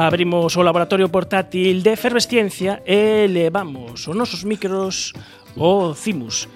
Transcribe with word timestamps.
Abrimos 0.00 0.56
o 0.56 0.66
laboratorio 0.66 1.06
portátil 1.06 1.86
de 1.86 1.94
efervesciencia 1.94 2.82
e 2.82 3.30
levamos 3.30 4.10
os 4.10 4.16
nosos 4.18 4.42
micros 4.42 5.14
o 5.54 5.94
CIMUS 5.94 6.50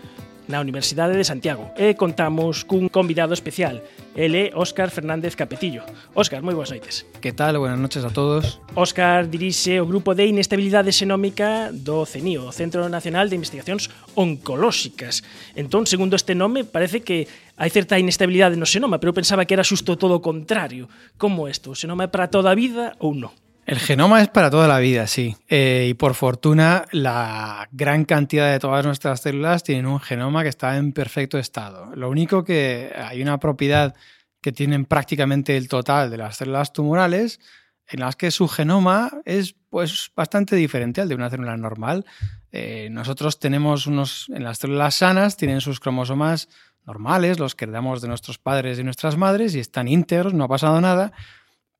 na 0.48 0.60
Universidade 0.60 1.16
de 1.16 1.24
Santiago 1.24 1.72
e 1.76 1.94
contamos 1.94 2.64
cun 2.64 2.92
convidado 2.92 3.32
especial. 3.32 3.80
Ele 4.14 4.48
é 4.48 4.52
Óscar 4.54 4.90
Fernández 4.90 5.34
Capetillo. 5.34 5.82
Óscar, 6.14 6.42
moi 6.42 6.54
boas 6.54 6.70
noites. 6.70 7.02
Que 7.18 7.32
tal? 7.32 7.58
Buenas 7.58 7.80
noches 7.80 8.04
a 8.04 8.10
todos. 8.10 8.60
Óscar 8.78 9.26
dirixe 9.26 9.80
o 9.80 9.88
grupo 9.88 10.14
de 10.14 10.26
inestabilidade 10.28 10.92
xenómica 10.92 11.72
do 11.72 12.06
CENIO, 12.06 12.46
o 12.46 12.52
Centro 12.52 12.86
Nacional 12.88 13.26
de 13.28 13.36
Investigacións 13.36 13.90
Oncolóxicas. 14.14 15.24
Entón, 15.58 15.88
segundo 15.88 16.14
este 16.14 16.34
nome, 16.34 16.64
parece 16.64 17.02
que 17.02 17.26
hai 17.58 17.70
certa 17.70 17.98
inestabilidade 17.98 18.58
no 18.58 18.66
xenoma, 18.66 18.98
pero 18.98 19.10
eu 19.10 19.18
pensaba 19.18 19.46
que 19.46 19.54
era 19.54 19.66
xusto 19.66 19.98
todo 19.98 20.14
o 20.18 20.24
contrario. 20.24 20.86
Como 21.18 21.46
isto? 21.50 21.72
O 21.72 21.78
xenoma 21.78 22.06
é 22.06 22.10
para 22.10 22.30
toda 22.30 22.50
a 22.50 22.58
vida 22.58 22.94
ou 22.98 23.14
non? 23.14 23.43
El 23.66 23.78
genoma 23.78 24.20
es 24.20 24.28
para 24.28 24.50
toda 24.50 24.68
la 24.68 24.78
vida, 24.78 25.06
sí. 25.06 25.36
Eh, 25.48 25.86
y 25.88 25.94
por 25.94 26.14
fortuna, 26.14 26.84
la 26.92 27.66
gran 27.72 28.04
cantidad 28.04 28.52
de 28.52 28.58
todas 28.58 28.84
nuestras 28.84 29.20
células 29.22 29.62
tienen 29.62 29.86
un 29.86 30.00
genoma 30.00 30.42
que 30.42 30.50
está 30.50 30.76
en 30.76 30.92
perfecto 30.92 31.38
estado. 31.38 31.94
Lo 31.96 32.10
único 32.10 32.44
que 32.44 32.92
hay 32.94 33.22
una 33.22 33.38
propiedad 33.38 33.94
que 34.42 34.52
tienen 34.52 34.84
prácticamente 34.84 35.56
el 35.56 35.68
total 35.68 36.10
de 36.10 36.18
las 36.18 36.36
células 36.36 36.74
tumorales, 36.74 37.40
en 37.88 38.00
las 38.00 38.16
que 38.16 38.30
su 38.30 38.48
genoma 38.48 39.10
es 39.24 39.54
pues, 39.70 40.10
bastante 40.14 40.56
diferente 40.56 41.00
al 41.00 41.08
de 41.08 41.14
una 41.14 41.30
célula 41.30 41.56
normal. 41.56 42.04
Eh, 42.52 42.88
nosotros 42.90 43.38
tenemos 43.38 43.86
unos, 43.86 44.26
en 44.28 44.44
las 44.44 44.58
células 44.58 44.96
sanas, 44.96 45.38
tienen 45.38 45.62
sus 45.62 45.80
cromosomas 45.80 46.50
normales, 46.86 47.38
los 47.38 47.54
que 47.54 47.64
heredamos 47.64 48.02
de 48.02 48.08
nuestros 48.08 48.36
padres 48.36 48.78
y 48.78 48.84
nuestras 48.84 49.16
madres, 49.16 49.54
y 49.54 49.60
están 49.60 49.88
íntegros, 49.88 50.34
no 50.34 50.44
ha 50.44 50.48
pasado 50.48 50.82
nada 50.82 51.12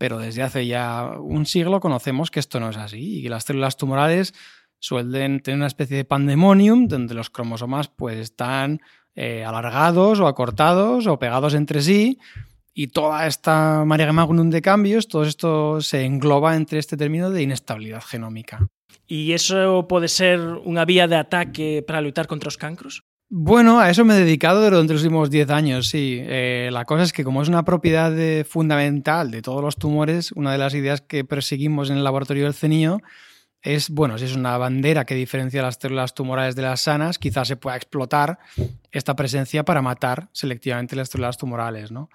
pero 0.05 0.19
desde 0.19 0.43
hace 0.43 0.67
ya 0.67 1.13
un 1.19 1.47
siglo 1.47 1.81
conocemos 1.81 2.31
que 2.31 2.39
esto 2.39 2.61
no 2.61 2.69
es 2.69 2.77
así 2.77 3.21
y 3.21 3.23
que 3.23 3.31
las 3.31 3.45
células 3.45 3.79
tumorales 3.79 4.35
suelen 4.79 5.41
tener 5.41 5.57
una 5.57 5.67
especie 5.67 5.97
de 5.97 6.05
pandemonium 6.05 6.89
donde 6.89 7.15
los 7.15 7.31
cromosomas 7.31 7.89
pues 7.89 8.19
están 8.19 8.83
eh, 9.15 9.47
alargados 9.47 10.21
o 10.21 10.27
acortados 10.27 11.07
o 11.07 11.19
pegados 11.19 11.55
entre 11.55 11.81
sí 11.81 12.19
y 12.75 12.89
toda 12.89 13.27
esta 13.27 13.87
marea 13.87 14.13
magnum 14.13 14.51
de 14.51 14.61
cambios, 14.61 15.09
todo 15.09 15.25
esto 15.25 15.81
se 15.81 16.05
engloba 16.05 16.55
entre 16.55 16.81
este 16.81 16.99
término 16.99 17.31
de 17.31 17.41
inestabilidad 17.41 18.03
genómica. 18.03 18.69
¿Y 19.07 19.33
eso 19.33 19.89
puede 19.89 20.09
ser 20.09 20.39
una 20.41 20.85
vía 20.85 21.09
de 21.09 21.17
ataque 21.17 21.83
para 21.87 22.03
luchar 22.03 22.27
contra 22.27 22.49
los 22.49 22.59
cancros? 22.59 23.05
Bueno, 23.29 23.81
a 23.81 23.91
eso 23.91 24.05
me 24.05 24.15
he 24.15 24.19
dedicado 24.19 24.63
durante 24.63 24.93
los 24.93 25.03
últimos 25.03 25.31
10 25.31 25.51
años, 25.51 25.89
sí. 25.89 26.19
Eh, 26.23 26.69
la 26.73 26.85
cosa 26.85 27.03
es 27.03 27.13
que 27.13 27.25
como 27.25 27.43
es 27.43 27.49
una 27.49 27.65
propiedad 27.65 28.13
fundamental 28.45 29.31
de 29.31 29.43
todos 29.43 29.63
los 29.63 29.77
tumores, 29.77 30.31
una 30.33 30.53
de 30.53 30.59
las 30.59 30.75
ideas 30.75 31.01
que 31.01 31.25
perseguimos 31.25 31.91
en 31.91 31.97
el 31.97 32.05
laboratorio 32.05 32.45
del 32.45 32.55
CENIO 32.55 33.01
es, 33.65 33.89
bueno, 33.89 34.19
si 34.19 34.27
es 34.27 34.37
una 34.37 34.59
bandera 34.59 35.07
que 35.07 35.15
diferencia 35.15 35.63
las 35.63 35.79
células 35.81 36.15
tumorales 36.15 36.55
de 36.55 36.63
las 36.63 36.83
sanas, 36.83 37.19
quizás 37.19 37.49
se 37.49 37.57
pueda 37.57 37.77
explotar 37.77 38.39
esta 38.93 39.17
presencia 39.17 39.65
para 39.65 39.81
matar 39.81 40.29
selectivamente 40.33 40.95
las 40.95 41.09
células 41.09 41.39
tumorales, 41.39 41.91
¿no? 41.91 42.11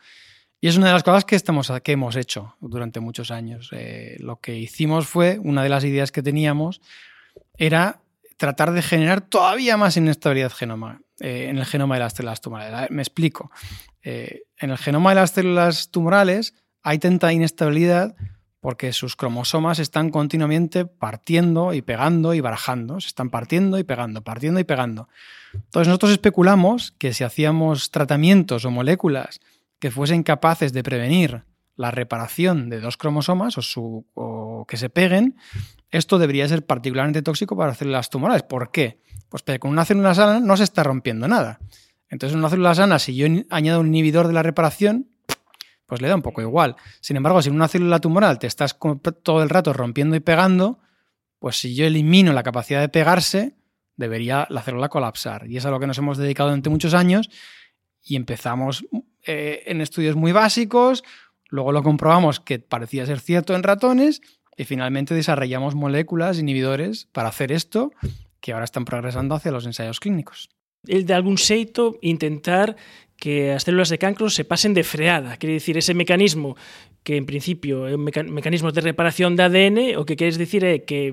Y 0.62 0.68
es 0.68 0.78
una 0.78 0.88
de 0.88 0.94
las 0.94 1.04
cosas 1.04 1.26
que, 1.26 1.36
estamos, 1.36 1.72
que 1.84 1.94
hemos 1.94 2.16
hecho 2.16 2.56
durante 2.60 3.00
muchos 3.00 3.32
años. 3.32 3.70
Eh, 3.72 4.18
lo 4.20 4.40
que 4.40 4.58
hicimos 4.58 5.08
fue, 5.08 5.40
una 5.42 5.64
de 5.64 5.70
las 5.70 5.84
ideas 5.86 6.12
que 6.12 6.22
teníamos 6.22 6.82
era 7.58 8.02
tratar 8.40 8.72
de 8.72 8.82
generar 8.82 9.20
todavía 9.20 9.76
más 9.76 9.98
inestabilidad 9.98 10.52
genoma. 10.52 11.02
Eh, 11.20 11.48
en 11.50 11.58
el 11.58 11.66
genoma 11.66 11.96
de 11.96 12.00
las 12.00 12.14
células 12.14 12.40
tumorales. 12.40 12.90
Me 12.90 13.02
explico. 13.02 13.52
Eh, 14.02 14.44
en 14.58 14.72
el 14.72 14.78
genoma 14.78 15.10
de 15.10 15.18
las 15.18 15.32
células 15.32 15.92
tumorales 15.92 16.56
hay 16.82 17.00
tanta 17.00 17.34
inestabilidad 17.34 18.16
porque 18.62 18.94
sus 18.94 19.18
cromosomas 19.18 19.80
están 19.80 20.10
continuamente 20.10 20.86
partiendo 20.86 21.74
y 21.74 21.82
pegando 21.82 22.34
y 22.34 22.40
barajando. 22.40 23.02
Se 23.02 23.08
están 23.08 23.30
partiendo 23.30 23.78
y 23.78 23.84
pegando, 23.84 24.24
partiendo 24.24 24.62
y 24.62 24.64
pegando. 24.64 25.10
Entonces 25.54 25.90
nosotros 25.90 26.12
especulamos 26.12 26.94
que 26.98 27.14
si 27.14 27.26
hacíamos 27.26 27.92
tratamientos 27.92 28.64
o 28.64 28.72
moléculas 28.72 29.42
que 29.80 29.92
fuesen 29.92 30.24
capaces 30.24 30.72
de 30.72 30.84
prevenir 30.84 31.44
la 31.80 31.92
reparación 31.92 32.70
de 32.70 32.82
dos 32.82 32.98
cromosomas 32.98 33.58
o, 33.58 34.06
o 34.14 34.66
que 34.68 34.76
se 34.76 34.90
peguen, 34.90 35.38
esto 35.92 36.20
debería 36.20 36.46
ser 36.46 36.66
particularmente 36.66 37.22
tóxico 37.22 37.56
para 37.56 37.74
células 37.74 38.10
tumorales. 38.10 38.44
¿Por 38.44 38.70
qué? 38.70 39.00
Pues 39.30 39.46
con 39.62 39.72
una 39.72 39.86
célula 39.86 40.14
sana 40.14 40.42
no 40.42 40.58
se 40.58 40.66
está 40.66 40.84
rompiendo 40.84 41.30
nada. 41.30 41.62
Entonces, 42.10 42.34
en 42.34 42.40
una 42.40 42.50
célula 42.50 42.76
sana, 42.76 43.00
si 43.00 43.16
yo 43.16 43.28
añado 43.50 43.80
un 43.80 43.88
inhibidor 43.88 44.28
de 44.28 44.34
la 44.34 44.44
reparación, 44.44 45.08
pues 45.86 46.02
le 46.02 46.10
da 46.10 46.16
un 46.16 46.22
poco 46.22 46.42
igual. 46.42 46.76
Sin 47.00 47.16
embargo, 47.16 47.42
si 47.42 47.48
en 47.48 47.56
una 47.56 47.70
célula 47.70 48.00
tumoral 48.00 48.40
te 48.40 48.48
estás 48.48 48.78
todo 49.24 49.42
el 49.42 49.48
rato 49.48 49.72
rompiendo 49.72 50.18
y 50.18 50.20
pegando, 50.20 50.80
pues 51.40 51.62
si 51.62 51.76
yo 51.76 51.86
elimino 51.86 52.34
la 52.34 52.44
capacidad 52.44 52.82
de 52.82 52.90
pegarse, 52.90 53.56
debería 53.96 54.48
la 54.50 54.64
célula 54.64 54.90
colapsar. 54.90 55.48
Y 55.48 55.56
es 55.56 55.66
a 55.66 55.72
lo 55.72 55.80
que 55.80 55.88
nos 55.88 55.98
hemos 55.98 56.18
dedicado 56.18 56.50
durante 56.50 56.70
muchos 56.70 56.94
años 56.94 57.30
y 58.04 58.18
empezamos 58.18 58.86
eh, 59.26 59.64
en 59.68 59.80
estudios 59.80 60.18
muy 60.18 60.34
básicos, 60.34 61.04
luego 61.50 61.72
lo 61.72 61.84
comprobamos 61.84 62.40
que 62.40 62.60
parecía 62.60 63.06
ser 63.06 63.20
cierto 63.20 63.56
en 63.56 63.64
ratones 63.64 64.22
y 64.56 64.66
finalmente 64.66 65.14
desarrollamos 65.14 65.76
moléculas 65.76 66.40
inhibidores 66.40 67.08
para 67.12 67.30
hacer 67.30 67.52
esto 67.52 67.92
que 68.42 68.54
ahora 68.54 68.66
están 68.66 68.86
progresando 68.86 69.36
hacia 69.36 69.52
los 69.52 69.66
ensayos 69.66 70.00
clínicos. 70.00 70.50
El 70.88 71.06
de 71.06 71.14
algún 71.14 71.38
xeito 71.38 71.98
intentar 72.02 72.76
que 73.20 73.52
as 73.52 73.68
células 73.68 73.92
de 73.92 74.00
cancro 74.00 74.32
se 74.32 74.48
pasen 74.48 74.72
de 74.72 74.88
freada, 74.88 75.36
quere 75.36 75.60
dicir, 75.60 75.76
ese 75.76 75.94
mecanismo 75.94 76.56
que 77.04 77.20
en 77.20 77.28
principio 77.28 77.84
un 77.84 78.08
meca 78.08 78.24
mecanismo 78.24 78.72
de 78.72 78.80
reparación 78.80 79.36
de 79.36 79.44
ADN, 79.44 79.80
o 80.00 80.08
que 80.08 80.16
queres 80.16 80.40
dicir 80.40 80.64
é 80.64 80.88
que 80.88 81.12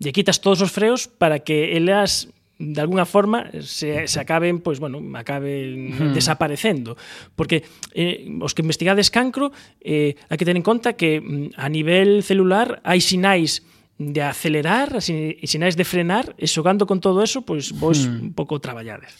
lle 0.00 0.12
quitas 0.12 0.44
todos 0.44 0.60
os 0.60 0.72
freos 0.72 1.08
para 1.08 1.40
que 1.40 1.76
elas 1.76 2.28
de 2.60 2.80
alguna 2.80 3.06
forma 3.06 3.50
se, 3.62 4.06
se 4.06 4.20
acaben, 4.20 4.60
pois, 4.60 4.78
bueno, 4.78 5.00
acaben 5.16 5.96
hmm. 5.96 6.12
desaparecendo. 6.12 6.96
Porque 7.34 7.64
eh, 7.96 8.28
os 8.40 8.52
que 8.52 8.60
investigades 8.60 9.08
cancro, 9.08 9.48
eh, 9.80 10.20
hai 10.28 10.36
que 10.36 10.44
ter 10.44 10.52
en 10.52 10.62
conta 10.62 10.92
que 10.92 11.24
mm, 11.24 11.56
a 11.56 11.72
nivel 11.72 12.20
celular 12.20 12.84
hai 12.84 13.00
sinais 13.00 13.64
de 13.96 14.20
acelerar 14.20 15.00
y 15.00 15.46
sinais 15.48 15.76
de 15.76 15.88
frenar 15.88 16.36
y 16.36 16.52
xogando 16.52 16.84
con 16.84 17.00
todo 17.00 17.24
eso, 17.24 17.48
pues 17.48 17.72
vos 17.72 18.04
hmm. 18.04 18.28
un 18.28 18.32
poco 18.36 18.60
traballades. 18.60 19.16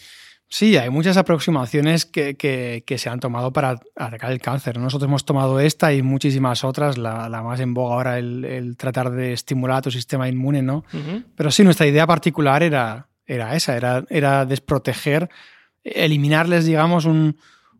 Sí, 0.51 0.75
hay 0.75 0.89
muchas 0.89 1.15
aproximaciones 1.15 2.05
que, 2.05 2.35
que, 2.35 2.83
que, 2.85 2.97
se 2.97 3.09
han 3.09 3.21
tomado 3.21 3.53
para 3.53 3.79
atacar 3.95 4.33
el 4.33 4.41
cáncer. 4.41 4.77
Nosotros 4.77 5.07
hemos 5.07 5.23
tomado 5.23 5.61
esta 5.61 5.93
y 5.93 6.01
muchísimas 6.01 6.65
otras, 6.65 6.97
la, 6.97 7.29
la 7.29 7.41
más 7.41 7.61
en 7.61 7.73
boga 7.73 7.95
ahora, 7.95 8.19
el, 8.19 8.43
el, 8.43 8.75
tratar 8.75 9.11
de 9.11 9.31
estimular 9.31 9.81
tu 9.81 9.91
sistema 9.91 10.27
inmune, 10.27 10.61
¿no? 10.61 10.83
Uh 10.91 10.97
-huh. 10.97 11.23
Pero 11.37 11.51
sí, 11.51 11.63
nuestra 11.63 11.87
idea 11.87 12.05
particular 12.05 12.63
era, 12.63 13.07
era 13.35 13.55
esa, 13.55 13.75
era, 13.75 14.03
era 14.09 14.45
desproteger, 14.45 15.29
eliminarles, 15.83 16.65
digamos, 16.65 17.05
un, 17.05 17.37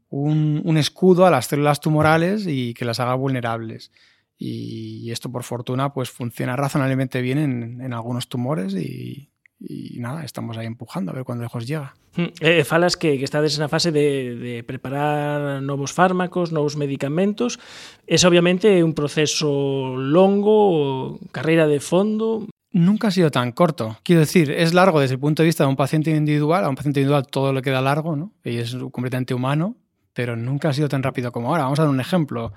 un, 0.10 0.62
un 0.64 0.78
escudo 0.78 1.26
a 1.26 1.32
las 1.32 1.48
células 1.48 1.80
tumorales 1.80 2.46
y 2.48 2.74
que 2.74 2.86
las 2.86 3.00
haga 3.00 3.16
vulnerables. 3.16 3.92
Y 4.38 5.12
esto, 5.12 5.32
por 5.32 5.44
fortuna, 5.44 5.94
pues 5.94 6.10
funciona 6.10 6.56
razonablemente 6.56 7.22
bien 7.22 7.38
en, 7.38 7.82
en 7.82 7.94
algunos 7.94 8.28
tumores 8.28 8.74
y, 8.74 9.30
y 9.60 10.00
nada, 10.00 10.24
estamos 10.24 10.58
aí 10.58 10.66
empujando 10.66 11.12
a 11.12 11.16
ver 11.16 11.24
cuándo 11.24 11.44
lejos 11.44 11.68
llega. 11.68 11.94
Eh, 12.42 12.66
falas 12.66 12.98
que, 12.98 13.16
que 13.18 13.24
estades 13.24 13.56
na 13.56 13.72
fase 13.72 13.94
de, 13.96 14.36
de 14.36 14.68
preparar 14.68 15.64
novos 15.64 15.96
fármacos, 15.96 16.52
novos 16.52 16.76
medicamentos. 16.76 17.56
Es 18.04 18.26
obviamente 18.26 18.84
un 18.84 18.92
proceso 18.92 19.96
longo, 19.96 21.20
carreira 21.32 21.72
de 21.72 21.80
fondo. 21.80 22.51
Nunca 22.72 23.10
ha 23.10 23.12
sido 23.12 23.32
tan 23.32 23.52
corto. 23.52 23.98
Quiero 24.04 24.22
decir, 24.22 24.52
es 24.52 24.74
largo 24.74 25.00
desde 25.00 25.16
el 25.16 25.20
punto 25.20 25.44
de 25.44 25.48
vista 25.48 25.64
de 25.66 25.70
un 25.70 25.76
paciente 25.76 26.12
individual. 26.12 26.64
A 26.64 26.70
un 26.70 26.76
paciente 26.76 27.02
individual 27.02 27.28
todo 27.28 27.52
le 27.52 27.62
queda 27.62 27.82
largo, 27.82 28.16
¿no? 28.16 28.34
Y 28.44 28.58
es 28.58 28.76
completamente 28.92 29.34
humano 29.34 29.76
pero 30.14 30.36
nunca 30.36 30.70
ha 30.70 30.74
sido 30.74 30.90
tan 30.90 31.04
rápido 31.04 31.32
como 31.32 31.50
ahora. 31.50 31.64
Vamos 31.64 31.80
a 31.80 31.84
dar 31.84 31.90
un 31.90 32.00
ejemplo. 32.00 32.54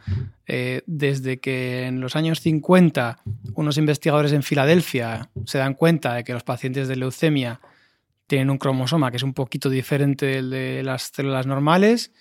Eh, 0.47 0.83
desde 0.87 1.39
que 1.39 1.87
en 1.87 2.01
los 2.01 2.17
años 2.17 2.41
50 2.41 3.21
unos 3.55 3.79
investigadores 3.79 4.33
en 4.33 4.43
Filadelfia 4.43 5.31
se 5.47 5.59
dan 5.59 5.75
cuenta 5.75 6.15
de 6.15 6.25
que 6.25 6.33
los 6.33 6.43
pacientes 6.43 6.89
de 6.89 6.97
leucemia 6.97 7.61
tienen 8.27 8.51
un 8.51 8.59
cromosoma 8.59 9.11
que 9.11 9.19
es 9.19 9.23
un 9.23 9.35
poquito 9.35 9.71
diferente 9.71 10.27
del 10.27 10.51
de 10.51 10.83
las 10.83 11.13
células 11.15 11.47
normales, 11.47 12.13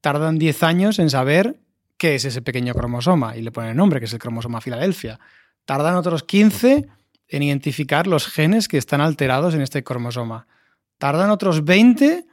tardan 0.00 0.38
10 0.38 0.62
años 0.62 0.98
en 0.98 1.10
saber 1.10 1.60
qué 1.96 2.14
es 2.14 2.24
ese 2.24 2.42
pequeño 2.42 2.74
cromosoma 2.74 3.36
y 3.36 3.42
le 3.42 3.50
ponen 3.50 3.70
el 3.70 3.76
nombre, 3.76 4.00
que 4.00 4.06
es 4.06 4.12
el 4.12 4.18
cromosoma 4.18 4.60
Filadelfia. 4.60 5.18
Tardan 5.64 5.96
otros 5.96 6.22
15 6.22 6.88
en 7.30 7.44
identificar 7.44 8.06
los 8.06 8.26
genes 8.26 8.68
que 8.68 8.76
están 8.76 9.00
alterados 9.00 9.54
en 9.54 9.62
este 9.62 9.84
cromosoma. 9.84 10.46
Tardan 10.98 11.30
otros 11.30 11.64
20 11.64 12.26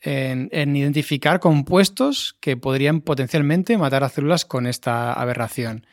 en, 0.00 0.76
identificar 0.76 1.40
compuestos 1.40 2.36
que 2.40 2.56
podrían 2.56 3.00
potencialmente 3.00 3.76
matar 3.76 4.04
a 4.04 4.08
células 4.08 4.44
con 4.44 4.66
esta 4.66 5.12
aberración. 5.12 5.86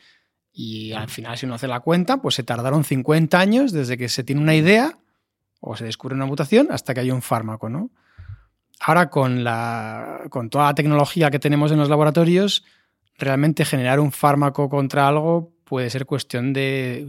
Y 0.52 0.92
al 0.92 1.08
final, 1.08 1.36
si 1.36 1.46
uno 1.46 1.56
hace 1.56 1.66
la 1.66 1.80
cuenta, 1.80 2.22
pues 2.22 2.36
se 2.36 2.44
tardaron 2.44 2.84
50 2.84 3.38
años 3.38 3.72
desde 3.72 3.98
que 3.98 4.08
se 4.08 4.22
tiene 4.22 4.40
una 4.40 4.54
idea 4.54 4.98
o 5.60 5.76
se 5.76 5.84
descubre 5.84 6.14
una 6.14 6.26
mutación 6.26 6.68
hasta 6.70 6.94
que 6.94 7.00
hay 7.00 7.10
un 7.10 7.22
fármaco, 7.22 7.68
¿no? 7.68 7.90
Ahora, 8.80 9.10
con, 9.10 9.44
la, 9.44 10.22
con 10.28 10.50
toda 10.50 10.66
la 10.66 10.74
tecnología 10.74 11.30
que 11.30 11.38
tenemos 11.38 11.72
en 11.72 11.78
los 11.78 11.88
laboratorios, 11.88 12.64
realmente 13.16 13.64
generar 13.64 13.98
un 13.98 14.12
fármaco 14.12 14.68
contra 14.68 15.08
algo 15.08 15.52
puede 15.64 15.88
ser 15.88 16.04
cuestión 16.04 16.52
de 16.52 17.06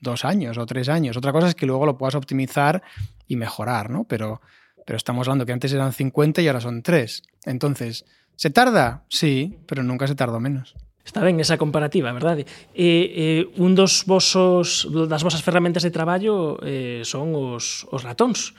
dos 0.00 0.24
años 0.24 0.58
o 0.58 0.66
tres 0.66 0.88
años. 0.88 1.16
Otra 1.16 1.32
cosa 1.32 1.48
es 1.48 1.54
que 1.54 1.66
luego 1.66 1.86
lo 1.86 1.96
puedas 1.96 2.14
optimizar 2.14 2.82
y 3.26 3.36
mejorar, 3.36 3.90
¿no? 3.90 4.04
Pero, 4.04 4.40
pero 4.84 4.96
estamos 4.96 5.26
hablando 5.26 5.46
que 5.46 5.52
antes 5.52 5.72
eran 5.72 5.92
50 5.92 6.42
y 6.42 6.48
ahora 6.48 6.60
son 6.60 6.82
3. 6.82 7.22
Entonces, 7.44 8.04
¿se 8.36 8.50
tarda? 8.50 9.04
Sí, 9.08 9.58
pero 9.66 9.82
nunca 9.82 10.06
se 10.06 10.14
tardó 10.14 10.40
menos. 10.40 10.74
Está 11.06 11.22
ben 11.22 11.38
esa 11.38 11.56
comparativa, 11.56 12.10
verdade? 12.10 12.50
E, 12.74 13.46
eh, 13.46 13.62
un 13.62 13.78
dos 13.78 14.02
vosos 14.10 14.90
das 14.90 15.22
vosas 15.22 15.38
ferramentas 15.38 15.86
de 15.86 15.94
traballo 15.94 16.58
eh, 16.66 17.06
son 17.06 17.30
os, 17.38 17.86
os 17.94 18.02
ratóns. 18.02 18.58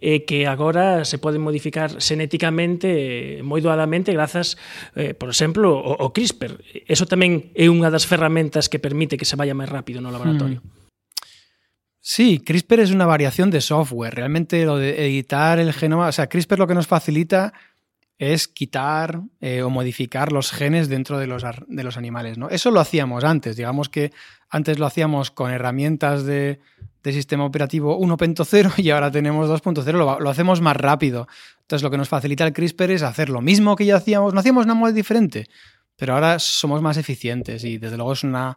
Eh, 0.00 0.24
que 0.24 0.46
agora 0.46 1.04
se 1.04 1.18
poden 1.18 1.42
modificar 1.42 2.02
xenéticamente 2.02 3.40
moi 3.42 3.62
doadamente 3.62 4.12
grazas, 4.12 4.58
eh, 4.98 5.14
por 5.14 5.30
exemplo, 5.30 5.74
o, 5.74 5.92
o 5.94 6.12
CRISPR. 6.12 6.58
Eso 6.86 7.06
tamén 7.06 7.54
é 7.54 7.70
unha 7.70 7.88
das 7.88 8.04
ferramentas 8.04 8.66
que 8.66 8.82
permite 8.82 9.16
que 9.16 9.28
se 9.28 9.38
vaya 9.38 9.56
máis 9.56 9.70
rápido 9.70 10.02
no 10.02 10.12
laboratorio. 10.12 10.60
Hmm. 10.60 10.84
Sí, 12.04 12.38
CRISPR 12.44 12.80
es 12.80 12.90
una 12.90 13.06
variación 13.06 13.48
de 13.48 13.62
software. 13.62 14.14
Realmente 14.14 14.66
lo 14.66 14.76
de 14.76 15.08
editar 15.08 15.58
el 15.58 15.72
genoma, 15.72 16.08
o 16.08 16.12
sea, 16.12 16.28
CRISPR 16.28 16.58
lo 16.58 16.66
que 16.66 16.76
nos 16.76 16.86
facilita 16.86 17.54
es 18.18 18.46
quitar 18.46 19.22
eh, 19.40 19.62
o 19.62 19.70
modificar 19.70 20.30
los 20.30 20.52
genes 20.52 20.88
dentro 20.88 21.18
de 21.18 21.26
los, 21.26 21.42
de 21.66 21.84
los 21.84 21.96
animales. 21.96 22.36
Eso 22.50 22.70
lo 22.70 22.80
hacíamos 22.80 23.24
antes, 23.24 23.56
digamos 23.56 23.88
que 23.88 24.12
antes 24.50 24.78
lo 24.78 24.86
hacíamos 24.86 25.30
con 25.30 25.50
herramientas 25.50 26.24
de, 26.24 26.60
de 27.04 27.12
sistema 27.12 27.44
operativo 27.44 28.00
1.0 28.00 28.72
y 28.82 28.90
ahora 28.90 29.10
tenemos 29.12 29.48
2.0, 29.48 29.92
lo, 29.92 30.18
lo, 30.18 30.30
hacemos 30.30 30.60
más 30.60 30.76
rápido. 30.76 31.28
Entonces 31.60 31.84
lo 31.84 31.90
que 31.90 31.98
nos 31.98 32.08
facilita 32.08 32.44
el 32.44 32.52
CRISPR 32.52 32.90
es 32.90 33.02
hacer 33.02 33.28
lo 33.28 33.40
mismo 33.40 33.76
que 33.76 33.86
ya 33.86 33.96
hacíamos, 33.96 34.34
no 34.34 34.40
hacíamos 34.40 34.66
nada 34.66 34.78
muy 34.78 34.92
diferente, 34.92 35.46
pero 35.96 36.14
ahora 36.14 36.38
somos 36.40 36.82
más 36.82 36.96
eficientes 36.96 37.62
y 37.62 37.78
desde 37.78 37.96
luego 37.96 38.14
es 38.14 38.24
una, 38.24 38.56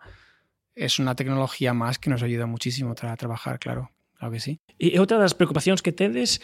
es 0.73 0.97
una 0.97 1.13
tecnología 1.15 1.73
más 1.73 1.99
que 1.99 2.09
nos 2.09 2.23
ayuda 2.23 2.47
muchísimo 2.47 2.91
a 2.91 3.15
trabajar, 3.15 3.59
claro, 3.59 3.91
claro 4.17 4.31
que 4.31 4.39
sí. 4.39 4.59
Y 4.79 4.97
otra 4.97 5.17
de 5.17 5.23
las 5.23 5.33
preocupaciones 5.33 5.81
que 5.81 5.91
tedes 5.91 6.41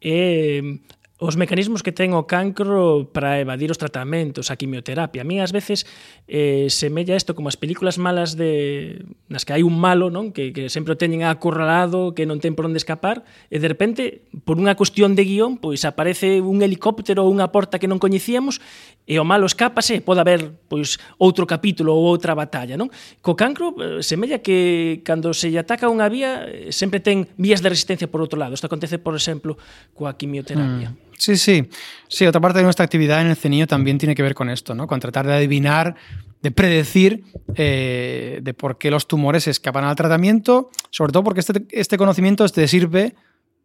eh, 0.00 0.80
os 1.16 1.40
mecanismos 1.40 1.80
que 1.80 1.96
ten 1.96 2.12
o 2.12 2.28
cancro 2.28 3.08
para 3.08 3.40
evadir 3.40 3.72
os 3.72 3.80
tratamentos, 3.80 4.52
a 4.52 4.60
quimioterapia. 4.60 5.24
A 5.24 5.28
mí 5.28 5.40
ás 5.40 5.48
veces 5.48 5.88
eh, 6.28 6.68
semella 6.68 7.16
isto 7.16 7.32
como 7.32 7.48
as 7.48 7.56
películas 7.56 7.96
malas 7.96 8.36
de 8.36 9.00
nas 9.32 9.48
que 9.48 9.56
hai 9.56 9.64
un 9.64 9.80
malo, 9.80 10.12
non, 10.12 10.28
que 10.28 10.52
que 10.52 10.68
sempre 10.68 10.92
o 10.92 11.00
teñen 11.00 11.24
acorralado, 11.24 12.12
que 12.12 12.28
non 12.28 12.36
ten 12.36 12.52
por 12.52 12.68
onde 12.68 12.76
escapar, 12.76 13.24
e 13.48 13.56
de 13.56 13.64
repente, 13.64 14.28
por 14.44 14.60
unha 14.60 14.76
cuestión 14.76 15.16
de 15.16 15.24
guión, 15.24 15.56
pois 15.56 15.88
aparece 15.88 16.44
un 16.44 16.60
helicóptero 16.60 17.24
ou 17.24 17.32
unha 17.32 17.48
porta 17.48 17.80
que 17.80 17.88
non 17.88 17.96
coñecíamos 17.96 18.60
e 19.08 19.16
o 19.16 19.24
malo 19.24 19.48
escápase, 19.48 20.04
pode 20.04 20.20
haber 20.20 20.52
pois 20.68 21.00
outro 21.16 21.48
capítulo 21.48 21.96
ou 21.96 22.12
outra 22.12 22.36
batalla, 22.36 22.76
non? 22.76 22.92
Co 23.24 23.32
cancro 23.32 23.72
eh, 23.80 24.04
semella 24.04 24.44
que 24.44 25.00
cando 25.00 25.32
se 25.32 25.48
lle 25.48 25.64
ataca 25.64 25.88
unha 25.88 26.12
vía 26.12 26.44
eh, 26.44 26.68
sempre 26.76 27.00
ten 27.00 27.24
vías 27.40 27.64
de 27.64 27.72
resistencia 27.72 28.04
por 28.04 28.20
outro 28.20 28.36
lado. 28.36 28.52
Isto 28.52 28.68
acontece, 28.68 29.00
por 29.00 29.16
exemplo, 29.16 29.56
coa 29.96 30.12
quimioterapia. 30.12 30.92
Mm 30.92 31.05
Sí, 31.18 31.36
sí. 31.36 31.68
Sí, 32.08 32.26
otra 32.26 32.40
parte 32.40 32.58
de 32.58 32.64
nuestra 32.64 32.84
actividad 32.84 33.20
en 33.20 33.28
el 33.28 33.36
CENIO 33.36 33.66
también 33.66 33.98
tiene 33.98 34.14
que 34.14 34.22
ver 34.22 34.34
con 34.34 34.50
esto, 34.50 34.74
¿no? 34.74 34.86
Con 34.86 35.00
tratar 35.00 35.26
de 35.26 35.34
adivinar, 35.34 35.96
de 36.42 36.50
predecir 36.50 37.24
eh, 37.54 38.40
de 38.42 38.54
por 38.54 38.78
qué 38.78 38.90
los 38.90 39.08
tumores 39.08 39.48
escapan 39.48 39.84
al 39.84 39.96
tratamiento, 39.96 40.70
sobre 40.90 41.12
todo 41.12 41.24
porque 41.24 41.40
este, 41.40 41.66
este 41.70 41.96
conocimiento 41.96 42.46
te 42.48 42.68
sirve 42.68 43.14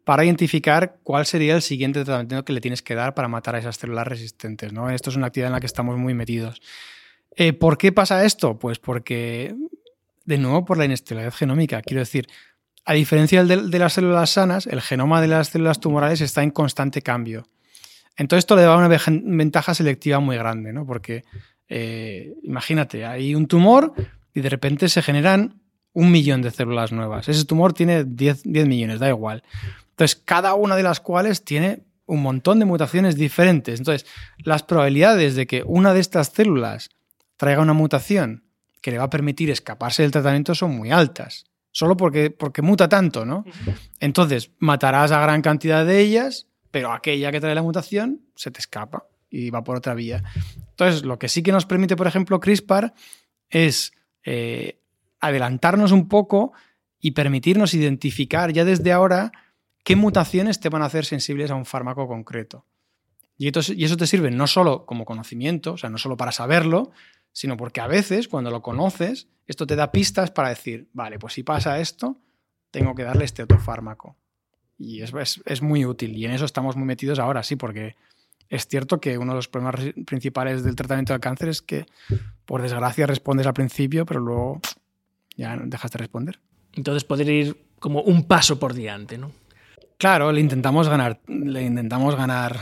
para 0.04 0.24
identificar 0.24 0.98
cuál 1.02 1.26
sería 1.26 1.54
el 1.54 1.62
siguiente 1.62 2.04
tratamiento 2.04 2.44
que 2.44 2.52
le 2.52 2.60
tienes 2.60 2.82
que 2.82 2.94
dar 2.94 3.14
para 3.14 3.28
matar 3.28 3.54
a 3.54 3.58
esas 3.58 3.76
células 3.76 4.06
resistentes. 4.06 4.72
¿no? 4.72 4.90
Esto 4.90 5.10
es 5.10 5.16
una 5.16 5.28
actividad 5.28 5.48
en 5.48 5.52
la 5.52 5.60
que 5.60 5.66
estamos 5.66 5.96
muy 5.96 6.14
metidos. 6.14 6.60
Eh, 7.36 7.52
¿Por 7.52 7.78
qué 7.78 7.92
pasa 7.92 8.24
esto? 8.24 8.58
Pues 8.58 8.78
porque, 8.78 9.54
de 10.24 10.38
nuevo, 10.38 10.64
por 10.64 10.76
la 10.76 10.84
inestabilidad 10.84 11.32
genómica. 11.32 11.82
Quiero 11.82 12.00
decir, 12.00 12.26
a 12.84 12.94
diferencia 12.94 13.44
de, 13.44 13.78
las 13.78 13.92
células 13.92 14.30
sanas, 14.30 14.66
el 14.66 14.80
genoma 14.80 15.20
de 15.20 15.28
las 15.28 15.48
células 15.48 15.80
tumorales 15.80 16.20
está 16.20 16.42
en 16.42 16.50
constante 16.50 17.02
cambio. 17.02 17.46
Entonces 18.16 18.40
esto 18.40 18.56
le 18.56 18.62
da 18.62 18.76
una 18.76 18.88
ventaja 18.88 19.74
selectiva 19.74 20.18
muy 20.20 20.36
grande, 20.36 20.72
¿no? 20.72 20.84
Porque 20.84 21.24
eh, 21.68 22.34
imagínate, 22.42 23.06
hay 23.06 23.34
un 23.34 23.46
tumor 23.46 23.94
y 24.34 24.40
de 24.40 24.48
repente 24.48 24.88
se 24.88 25.00
generan 25.00 25.60
un 25.92 26.10
millón 26.10 26.42
de 26.42 26.50
células 26.50 26.92
nuevas. 26.92 27.28
Ese 27.28 27.44
tumor 27.44 27.72
tiene 27.72 28.04
10, 28.04 28.42
10 28.44 28.66
millones, 28.66 28.98
da 28.98 29.08
igual. 29.08 29.42
Entonces, 29.90 30.20
cada 30.24 30.54
una 30.54 30.74
de 30.74 30.82
las 30.82 31.00
cuales 31.00 31.44
tiene 31.44 31.84
un 32.06 32.22
montón 32.22 32.58
de 32.58 32.64
mutaciones 32.64 33.16
diferentes. 33.16 33.78
Entonces, 33.78 34.06
las 34.38 34.62
probabilidades 34.62 35.36
de 35.36 35.46
que 35.46 35.62
una 35.64 35.94
de 35.94 36.00
estas 36.00 36.28
células 36.28 36.90
traiga 37.36 37.62
una 37.62 37.74
mutación 37.74 38.44
que 38.80 38.90
le 38.90 38.98
va 38.98 39.04
a 39.04 39.10
permitir 39.10 39.50
escaparse 39.50 40.02
del 40.02 40.10
tratamiento 40.10 40.54
son 40.54 40.76
muy 40.76 40.90
altas 40.90 41.44
solo 41.72 41.96
porque, 41.96 42.30
porque 42.30 42.62
muta 42.62 42.88
tanto, 42.88 43.24
¿no? 43.24 43.44
Entonces, 43.98 44.52
matarás 44.58 45.10
a 45.10 45.20
gran 45.20 45.42
cantidad 45.42 45.84
de 45.84 46.00
ellas, 46.00 46.46
pero 46.70 46.92
aquella 46.92 47.32
que 47.32 47.40
trae 47.40 47.54
la 47.54 47.62
mutación 47.62 48.20
se 48.36 48.50
te 48.50 48.60
escapa 48.60 49.06
y 49.30 49.50
va 49.50 49.64
por 49.64 49.76
otra 49.76 49.94
vía. 49.94 50.22
Entonces, 50.70 51.02
lo 51.02 51.18
que 51.18 51.28
sí 51.28 51.42
que 51.42 51.50
nos 51.50 51.66
permite, 51.66 51.96
por 51.96 52.06
ejemplo, 52.06 52.38
CRISPR 52.38 52.92
es 53.48 53.92
eh, 54.24 54.78
adelantarnos 55.20 55.92
un 55.92 56.08
poco 56.08 56.52
y 57.00 57.12
permitirnos 57.12 57.74
identificar 57.74 58.52
ya 58.52 58.64
desde 58.64 58.92
ahora 58.92 59.32
qué 59.82 59.96
mutaciones 59.96 60.60
te 60.60 60.68
van 60.68 60.82
a 60.82 60.86
hacer 60.86 61.06
sensibles 61.06 61.50
a 61.50 61.54
un 61.54 61.64
fármaco 61.64 62.06
concreto. 62.06 62.66
Y, 63.38 63.46
y 63.46 63.84
eso 63.84 63.96
te 63.96 64.06
sirve 64.06 64.30
no 64.30 64.46
solo 64.46 64.84
como 64.84 65.04
conocimiento, 65.04 65.72
o 65.72 65.78
sea, 65.78 65.90
no 65.90 65.98
solo 65.98 66.16
para 66.16 66.32
saberlo, 66.32 66.92
sino 67.32 67.56
porque 67.56 67.80
a 67.80 67.86
veces 67.86 68.28
cuando 68.28 68.50
lo 68.50 68.62
conoces, 68.62 69.28
esto 69.46 69.66
te 69.66 69.76
da 69.76 69.92
pistas 69.92 70.30
para 70.30 70.50
decir, 70.50 70.88
vale, 70.92 71.18
pues 71.18 71.34
si 71.34 71.42
pasa 71.42 71.80
esto, 71.80 72.18
tengo 72.70 72.94
que 72.94 73.02
darle 73.02 73.24
este 73.24 73.42
otro 73.42 73.58
fármaco. 73.58 74.16
Y 74.78 75.02
es, 75.02 75.12
es, 75.44 75.62
muy 75.62 75.84
útil. 75.84 76.16
Y 76.16 76.24
en 76.24 76.32
eso 76.32 76.44
estamos 76.44 76.76
muy 76.76 76.86
metidos 76.86 77.18
ahora, 77.18 77.42
sí, 77.42 77.56
porque 77.56 77.94
es 78.48 78.66
cierto 78.66 79.00
que 79.00 79.16
uno 79.18 79.32
de 79.32 79.36
los 79.36 79.48
problemas 79.48 79.94
principales 80.04 80.64
del 80.64 80.74
tratamiento 80.74 81.12
del 81.12 81.20
cáncer 81.20 81.48
es 81.48 81.62
que, 81.62 81.86
por 82.44 82.62
desgracia, 82.62 83.06
respondes 83.06 83.46
al 83.46 83.54
principio, 83.54 84.04
pero 84.04 84.20
luego 84.20 84.60
ya 85.36 85.56
dejas 85.56 85.90
de 85.90 85.98
responder. 85.98 86.40
Entonces 86.72 87.04
poder 87.04 87.28
ir 87.28 87.56
como 87.78 88.02
un 88.02 88.24
paso 88.24 88.58
por 88.58 88.74
diante, 88.74 89.18
¿no? 89.18 89.30
Claro, 89.98 90.32
le 90.32 90.40
intentamos 90.40 90.88
ganar, 90.88 91.20
le 91.28 91.62
intentamos 91.62 92.16
ganar 92.16 92.58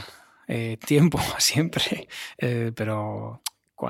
eh, 0.47 0.77
tiempo 0.85 1.19
siempre, 1.39 2.09
eh, 2.39 2.73
pero 2.75 3.41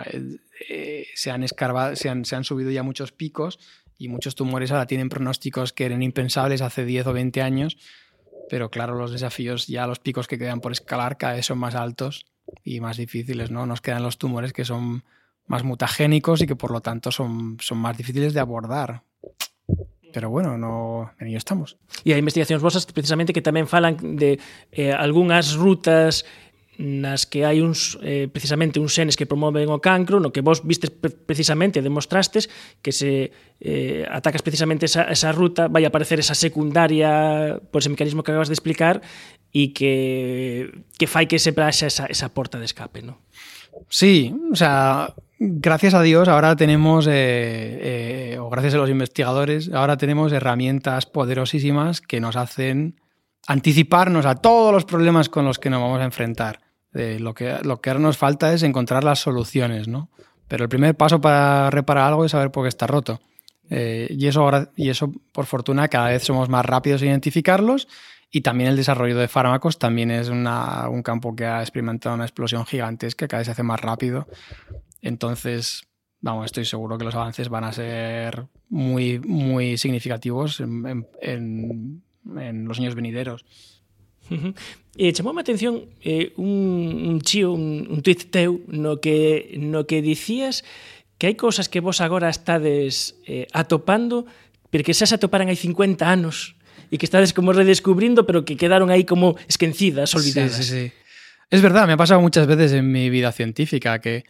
eh, 0.05 1.07
se, 1.15 1.31
han 1.31 1.43
escarbado, 1.43 1.97
se, 1.97 2.09
han, 2.09 2.25
se 2.25 2.37
han 2.37 2.45
subido 2.45 2.71
ya 2.71 2.83
muchos 2.83 3.13
picos 3.13 3.59
y 3.99 4.09
muchos 4.09 4.35
tumores 4.35 4.71
ahora 4.71 4.87
tienen 4.87 5.09
pronósticos 5.09 5.73
que 5.73 5.85
eran 5.85 6.03
impensables 6.03 6.63
hace 6.63 6.85
10 6.85 7.09
o 7.09 7.13
20 7.13 7.43
años, 7.43 7.77
pero 8.49 8.71
claro, 8.71 8.95
los 8.97 9.13
desafíos, 9.13 9.67
ya 9.67 9.87
los 9.87 9.99
picos 9.99 10.27
que 10.27 10.39
quedan 10.39 10.61
por 10.61 10.73
escalar 10.73 11.19
cada 11.19 11.35
vez 11.35 11.47
son 11.47 11.59
más 11.59 11.75
altos 11.75 12.27
y 12.65 12.81
más 12.81 12.97
difíciles, 12.97 13.51
¿no? 13.51 13.67
Nos 13.67 13.81
quedan 13.81 14.03
los 14.03 14.19
tumores 14.19 14.53
que 14.53 14.65
son 14.65 15.05
más 15.47 15.65
mutagénicos 15.65 16.41
y 16.43 16.47
que 16.47 16.57
por 16.57 16.71
lo 16.71 16.81
tanto 16.81 17.11
son, 17.11 17.59
son 17.61 17.79
más 17.79 17.97
difíciles 17.97 18.33
de 18.33 18.41
abordar. 18.41 19.03
Pero 20.13 20.31
bueno, 20.31 20.59
no, 20.59 21.13
en 21.21 21.29
ello 21.29 21.39
estamos. 21.39 21.77
E 22.03 22.11
hai 22.11 22.19
investigacións 22.19 22.63
vosas 22.63 22.83
precisamente 22.91 23.31
que 23.31 23.45
tamén 23.45 23.71
falan 23.71 23.95
de 24.19 24.43
eh, 24.75 24.97
rutas 25.55 26.27
nas 26.81 27.29
que 27.29 27.45
hai 27.45 27.61
uns 27.61 28.01
eh, 28.01 28.25
precisamente 28.33 28.81
uns 28.81 28.97
xenes 28.97 29.13
que 29.13 29.29
promoven 29.29 29.69
o 29.69 29.85
cancro, 29.85 30.17
no 30.17 30.33
que 30.33 30.41
vos 30.41 30.65
vistes 30.65 30.89
pre 30.89 31.13
precisamente 31.13 31.85
demostrastes 31.85 32.49
que 32.81 32.89
se 32.89 33.37
eh, 33.61 34.09
atacas 34.09 34.41
precisamente 34.41 34.89
esa, 34.89 35.05
esa 35.13 35.29
ruta 35.37 35.69
vai 35.69 35.85
aparecer 35.85 36.17
esa 36.17 36.33
secundaria 36.33 37.61
por 37.69 37.85
ese 37.85 37.93
mecanismo 37.93 38.25
que 38.25 38.33
acabas 38.33 38.49
de 38.49 38.57
explicar 38.57 39.05
e 39.53 39.77
que, 39.77 40.73
que 40.97 41.05
fai 41.05 41.29
que 41.29 41.37
se 41.37 41.53
praxe 41.53 41.93
esa, 41.93 42.09
esa 42.09 42.33
porta 42.33 42.57
de 42.57 42.65
escape. 42.65 43.05
Sí, 43.93 44.33
o 44.49 44.57
sea, 44.57 45.13
gracias 45.37 45.93
a 45.93 46.01
Dios 46.01 46.29
ahora 46.33 46.57
tenemos, 46.57 47.05
eh, 47.11 48.39
o 48.41 48.49
gracias 48.49 48.73
a 48.73 48.81
los 48.81 48.89
investigadores, 48.89 49.69
ahora 49.75 50.01
tenemos 50.01 50.33
herramientas 50.33 51.05
poderosísimas 51.05 52.01
que 52.01 52.25
nos 52.25 52.37
hacen 52.37 52.97
anticiparnos 53.47 54.25
a 54.25 54.37
todos 54.37 54.73
los 54.73 54.85
problemas 54.85 55.29
con 55.29 55.45
los 55.45 55.59
que 55.59 55.69
nos 55.69 55.81
vamos 55.81 56.01
a 56.01 56.05
enfrentar 56.05 56.70
lo, 56.93 57.35
que, 57.35 57.59
lo 57.63 57.81
que 57.81 57.91
ahora 57.91 58.01
nos 58.01 58.19
falta 58.19 58.53
es 58.53 58.63
encontrar 58.63 59.05
las 59.05 59.21
soluciones, 59.21 59.89
¿no? 59.89 60.11
Pero 60.49 60.65
el 60.65 60.69
primer 60.69 60.97
paso 60.97 61.21
para 61.21 61.71
reparar 61.71 62.09
algo 62.09 62.25
es 62.25 62.33
saber 62.33 62.51
por 62.51 62.65
qué 62.65 62.69
está 62.69 62.87
roto. 62.87 63.21
Eh, 63.71 64.09
y, 64.11 64.27
eso, 64.27 64.51
y 64.75 64.89
eso, 64.89 65.13
por 65.33 65.47
fortuna, 65.47 65.87
cada 65.87 66.09
vez 66.09 66.25
somos 66.25 66.49
más 66.49 66.67
rápidos 66.67 67.03
en 67.03 67.09
identificarlos 67.09 67.87
y 68.33 68.41
también 68.41 68.71
el 68.71 68.77
desarrollo 68.77 69.17
de 69.17 69.29
fármacos 69.29 69.79
también 69.79 70.11
es 70.11 70.29
un 70.29 71.03
campo 71.05 71.37
que 71.37 71.47
ha 71.47 71.61
experimentado 71.61 72.17
una 72.17 72.25
explosión 72.25 72.67
gigantesca, 72.67 73.29
cada 73.29 73.41
vez 73.41 73.47
se 73.47 73.53
hace 73.53 73.63
más 73.63 73.81
rápido. 73.81 74.27
Entonces, 75.03 75.85
vamos, 76.21 76.47
estoy 76.47 76.65
seguro 76.65 76.99
que 76.99 77.05
los 77.05 77.15
avances 77.15 77.49
van 77.49 77.65
a 77.65 77.73
ser 77.73 78.47
muy, 78.69 79.21
muy 79.21 79.79
significativos 79.79 80.61
en, 80.61 81.07
en 81.23 82.65
los 82.67 82.79
años 82.79 82.97
venideros. 82.97 83.45
Uh 84.31 84.37
-huh. 84.37 84.55
E 84.97 85.11
a 85.11 85.41
atención 85.41 85.87
eh, 86.03 86.33
un, 86.37 87.09
un 87.09 87.21
chío, 87.21 87.53
un, 87.53 87.87
un 87.89 88.03
tuit 88.03 88.31
teu 88.31 88.61
no 88.69 89.01
que, 89.01 89.55
no 89.57 89.87
que 89.87 90.03
dicías 90.03 90.63
que 91.17 91.31
hai 91.31 91.37
cousas 91.37 91.69
que 91.69 91.81
vos 91.81 92.01
agora 92.01 92.29
estades 92.29 93.17
eh, 93.29 93.47
atopando 93.53 94.27
pero 94.71 94.83
que 94.83 94.95
xa 94.95 95.07
se 95.07 95.15
atoparan 95.15 95.49
hai 95.49 95.59
50 95.59 96.05
anos 96.05 96.59
e 96.91 96.99
que 96.99 97.07
estades 97.07 97.31
como 97.31 97.55
redescubrindo 97.55 98.27
pero 98.27 98.43
que 98.43 98.59
quedaron 98.59 98.91
aí 98.91 99.07
como 99.07 99.39
esquecidas, 99.47 100.11
olvidadas. 100.15 100.59
Sí, 100.59 100.65
sí, 100.65 100.91
sí. 100.91 100.93
Es 101.51 101.63
verdad, 101.63 101.87
me 101.87 101.95
ha 101.95 101.97
pasado 101.97 102.21
muchas 102.21 102.47
veces 102.47 102.73
en 102.73 102.91
mi 102.91 103.11
vida 103.11 103.33
científica 103.33 104.01
que, 104.01 104.25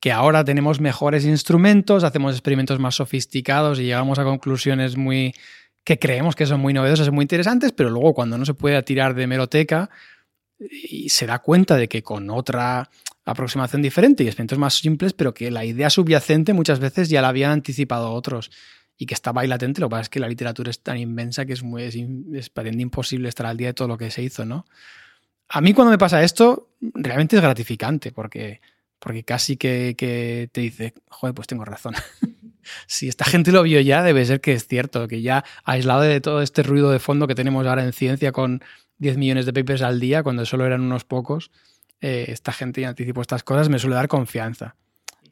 que 0.00 0.12
ahora 0.12 0.44
tenemos 0.44 0.80
mejores 0.80 1.24
instrumentos, 1.24 2.04
hacemos 2.04 2.32
experimentos 2.32 2.78
más 2.78 2.96
sofisticados 2.96 3.78
y 3.78 3.84
llegamos 3.84 4.18
a 4.18 4.24
conclusiones 4.24 4.96
muy 4.96 5.34
que 5.84 5.98
creemos 5.98 6.36
que 6.36 6.46
son 6.46 6.60
muy 6.60 6.72
novedosas 6.72 7.08
y 7.08 7.10
muy 7.10 7.24
interesantes, 7.24 7.72
pero 7.72 7.90
luego 7.90 8.14
cuando 8.14 8.38
no 8.38 8.44
se 8.44 8.54
puede 8.54 8.80
tirar 8.82 9.14
de 9.14 9.26
meroteca 9.26 9.90
y 10.58 11.08
se 11.08 11.26
da 11.26 11.40
cuenta 11.40 11.76
de 11.76 11.88
que 11.88 12.02
con 12.02 12.30
otra 12.30 12.88
aproximación 13.24 13.82
diferente 13.82 14.22
y 14.22 14.26
experimentos 14.26 14.58
más 14.58 14.74
simples, 14.74 15.12
pero 15.12 15.34
que 15.34 15.50
la 15.50 15.64
idea 15.64 15.90
subyacente 15.90 16.52
muchas 16.52 16.78
veces 16.78 17.08
ya 17.08 17.22
la 17.22 17.28
habían 17.28 17.50
anticipado 17.50 18.12
otros 18.12 18.50
y 18.96 19.06
que 19.06 19.14
estaba 19.14 19.42
ahí 19.42 19.48
latente. 19.48 19.80
Lo 19.80 19.88
que 19.88 19.92
pasa 19.92 20.02
es 20.02 20.08
que 20.08 20.20
la 20.20 20.28
literatura 20.28 20.70
es 20.70 20.80
tan 20.80 20.98
inmensa 20.98 21.46
que 21.46 21.52
es, 21.52 21.62
muy, 21.62 21.82
es, 21.82 21.96
es 21.96 22.50
imposible 22.78 23.28
estar 23.28 23.46
al 23.46 23.56
día 23.56 23.68
de 23.68 23.74
todo 23.74 23.88
lo 23.88 23.98
que 23.98 24.10
se 24.10 24.22
hizo, 24.22 24.44
¿no? 24.44 24.64
A 25.48 25.60
mí 25.60 25.74
cuando 25.74 25.90
me 25.90 25.98
pasa 25.98 26.22
esto, 26.22 26.70
realmente 26.80 27.36
es 27.36 27.42
gratificante 27.42 28.10
porque, 28.12 28.60
porque 28.98 29.24
casi 29.24 29.56
que, 29.56 29.94
que 29.96 30.48
te 30.52 30.62
dice, 30.62 30.94
joder, 31.08 31.34
pues 31.34 31.46
tengo 31.46 31.64
razón. 31.64 31.94
si 32.86 33.08
esta 33.08 33.24
gente 33.24 33.52
lo 33.52 33.62
vio 33.62 33.80
ya, 33.80 34.02
debe 34.02 34.24
ser 34.24 34.40
que 34.40 34.52
es 34.52 34.66
cierto, 34.66 35.08
que 35.08 35.22
ya 35.22 35.44
aislado 35.64 36.02
de 36.02 36.20
todo 36.20 36.42
este 36.42 36.62
ruido 36.62 36.90
de 36.90 36.98
fondo 36.98 37.26
que 37.26 37.34
tenemos 37.34 37.66
ahora 37.66 37.84
en 37.84 37.92
ciencia 37.92 38.32
con 38.32 38.62
10 38.98 39.16
millones 39.16 39.46
de 39.46 39.52
papers 39.52 39.82
al 39.82 40.00
día, 40.00 40.22
cuando 40.22 40.46
solo 40.46 40.64
eran 40.64 40.80
unos 40.80 41.04
pocos, 41.04 41.50
eh, 42.00 42.26
esta 42.28 42.52
gente 42.52 42.84
anticipó 42.84 43.20
estas 43.20 43.42
cosas, 43.42 43.68
me 43.68 43.78
suele 43.78 43.96
dar 43.96 44.08
confianza. 44.08 44.76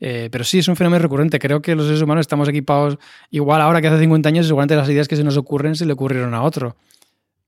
Eh, 0.01 0.29
pero 0.33 0.45
sí, 0.45 0.59
es 0.59 0.69
un 0.69 0.77
fenómeno 0.77 1.03
recurrente. 1.03 1.39
Creo 1.39 1.61
que 1.61 1.75
los 1.75 1.87
seres 1.87 2.01
humanos 2.01 2.23
estamos 2.23 2.49
equipados 2.49 2.99
igual 3.31 3.61
ahora 3.61 3.81
que 3.81 3.89
hace 3.89 4.01
50 4.01 4.29
años, 4.29 4.47
seguramente 4.47 4.75
las 4.75 4.89
ideas 4.89 5.09
que 5.09 5.17
se 5.17 5.25
nos 5.25 5.37
ocurren 5.37 5.77
se 5.77 5.85
le 5.85 5.93
ocurrieron 5.93 6.33
a 6.35 6.43
otro. 6.43 6.77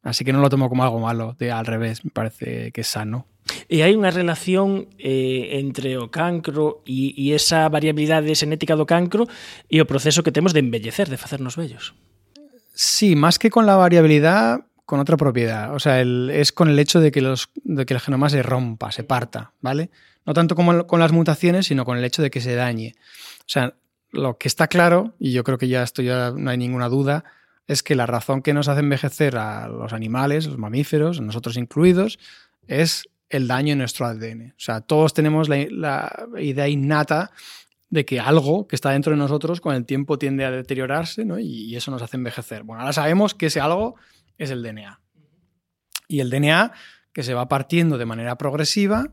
Así 0.02 0.24
que 0.24 0.32
no 0.32 0.40
lo 0.40 0.50
tomo 0.50 0.68
como 0.68 0.82
algo 0.82 0.98
malo, 0.98 1.36
de 1.38 1.52
al 1.52 1.66
revés, 1.66 2.04
me 2.04 2.10
parece 2.10 2.72
que 2.72 2.80
es 2.82 2.88
sano. 2.88 3.26
E 3.66 3.82
hai 3.82 3.98
unha 3.98 4.14
relación 4.14 4.86
eh, 5.02 5.58
entre 5.58 5.98
o 5.98 6.10
cancro 6.14 6.86
e, 6.86 7.10
e 7.14 7.34
esa 7.34 7.66
variabilidade 7.66 8.30
xenética 8.38 8.78
do 8.78 8.86
cancro 8.86 9.26
e 9.66 9.82
o 9.82 9.88
proceso 9.88 10.22
que 10.22 10.34
temos 10.34 10.54
de 10.54 10.62
embellecer, 10.62 11.10
de 11.10 11.18
facernos 11.18 11.58
bellos. 11.58 11.94
Sí, 12.74 13.14
más 13.14 13.38
que 13.38 13.50
con 13.50 13.66
la 13.66 13.76
variabilidad, 13.76 14.66
con 14.86 15.00
otra 15.00 15.16
propiedad. 15.16 15.74
O 15.74 15.78
sea, 15.78 16.00
el, 16.00 16.30
es 16.30 16.52
con 16.52 16.68
el 16.68 16.78
hecho 16.78 17.00
de 17.00 17.10
que, 17.10 17.20
los, 17.20 17.50
de 17.64 17.86
que 17.86 17.94
el 17.94 18.00
genoma 18.00 18.30
se 18.30 18.42
rompa, 18.42 18.92
se 18.92 19.04
parta, 19.04 19.52
¿vale? 19.60 19.90
No 20.24 20.34
tanto 20.34 20.54
como 20.54 20.86
con 20.86 21.00
las 21.00 21.12
mutaciones, 21.12 21.66
sino 21.66 21.84
con 21.84 21.98
el 21.98 22.04
hecho 22.04 22.22
de 22.22 22.30
que 22.30 22.40
se 22.40 22.54
dañe. 22.54 22.94
O 23.40 23.48
sea, 23.48 23.74
lo 24.10 24.38
que 24.38 24.48
está 24.48 24.68
claro, 24.68 25.14
y 25.18 25.32
yo 25.32 25.44
creo 25.44 25.58
que 25.58 25.68
ya 25.68 25.82
esto 25.82 26.02
ya 26.02 26.32
no 26.36 26.50
hay 26.50 26.58
ninguna 26.58 26.88
duda, 26.88 27.24
es 27.66 27.82
que 27.82 27.94
la 27.94 28.06
razón 28.06 28.42
que 28.42 28.54
nos 28.54 28.68
hace 28.68 28.80
envejecer 28.80 29.36
a 29.36 29.68
los 29.68 29.92
animales, 29.92 30.46
los 30.46 30.58
mamíferos, 30.58 31.20
nosotros 31.20 31.56
incluidos, 31.56 32.18
es 32.66 33.08
el 33.28 33.48
daño 33.48 33.72
en 33.72 33.78
nuestro 33.78 34.06
ADN. 34.06 34.50
O 34.50 34.60
sea, 34.60 34.80
todos 34.80 35.14
tenemos 35.14 35.48
la, 35.48 36.28
idea 36.38 36.68
innata 36.68 37.30
de 37.88 38.04
que 38.04 38.20
algo 38.20 38.66
que 38.66 38.76
está 38.76 38.90
dentro 38.90 39.12
de 39.12 39.18
nosotros 39.18 39.60
con 39.60 39.74
el 39.74 39.84
tiempo 39.84 40.18
tiende 40.18 40.44
a 40.44 40.50
deteriorarse 40.50 41.24
¿no? 41.24 41.38
y 41.38 41.74
eso 41.76 41.90
nos 41.90 42.02
hace 42.02 42.16
envejecer. 42.16 42.62
Bueno, 42.62 42.80
ahora 42.80 42.92
sabemos 42.92 43.34
que 43.34 43.46
ese 43.46 43.60
algo 43.60 43.96
es 44.38 44.50
el 44.50 44.62
DNA. 44.62 45.00
Y 46.08 46.20
el 46.20 46.30
DNA 46.30 46.72
que 47.12 47.22
se 47.22 47.34
va 47.34 47.48
partiendo 47.48 47.98
de 47.98 48.06
manera 48.06 48.36
progresiva, 48.36 49.12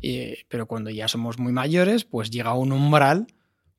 y, 0.00 0.44
pero 0.48 0.66
cuando 0.66 0.90
ya 0.90 1.08
somos 1.08 1.38
muy 1.38 1.52
mayores, 1.52 2.04
pues 2.04 2.30
llega 2.30 2.50
a 2.50 2.54
un 2.54 2.72
umbral 2.72 3.26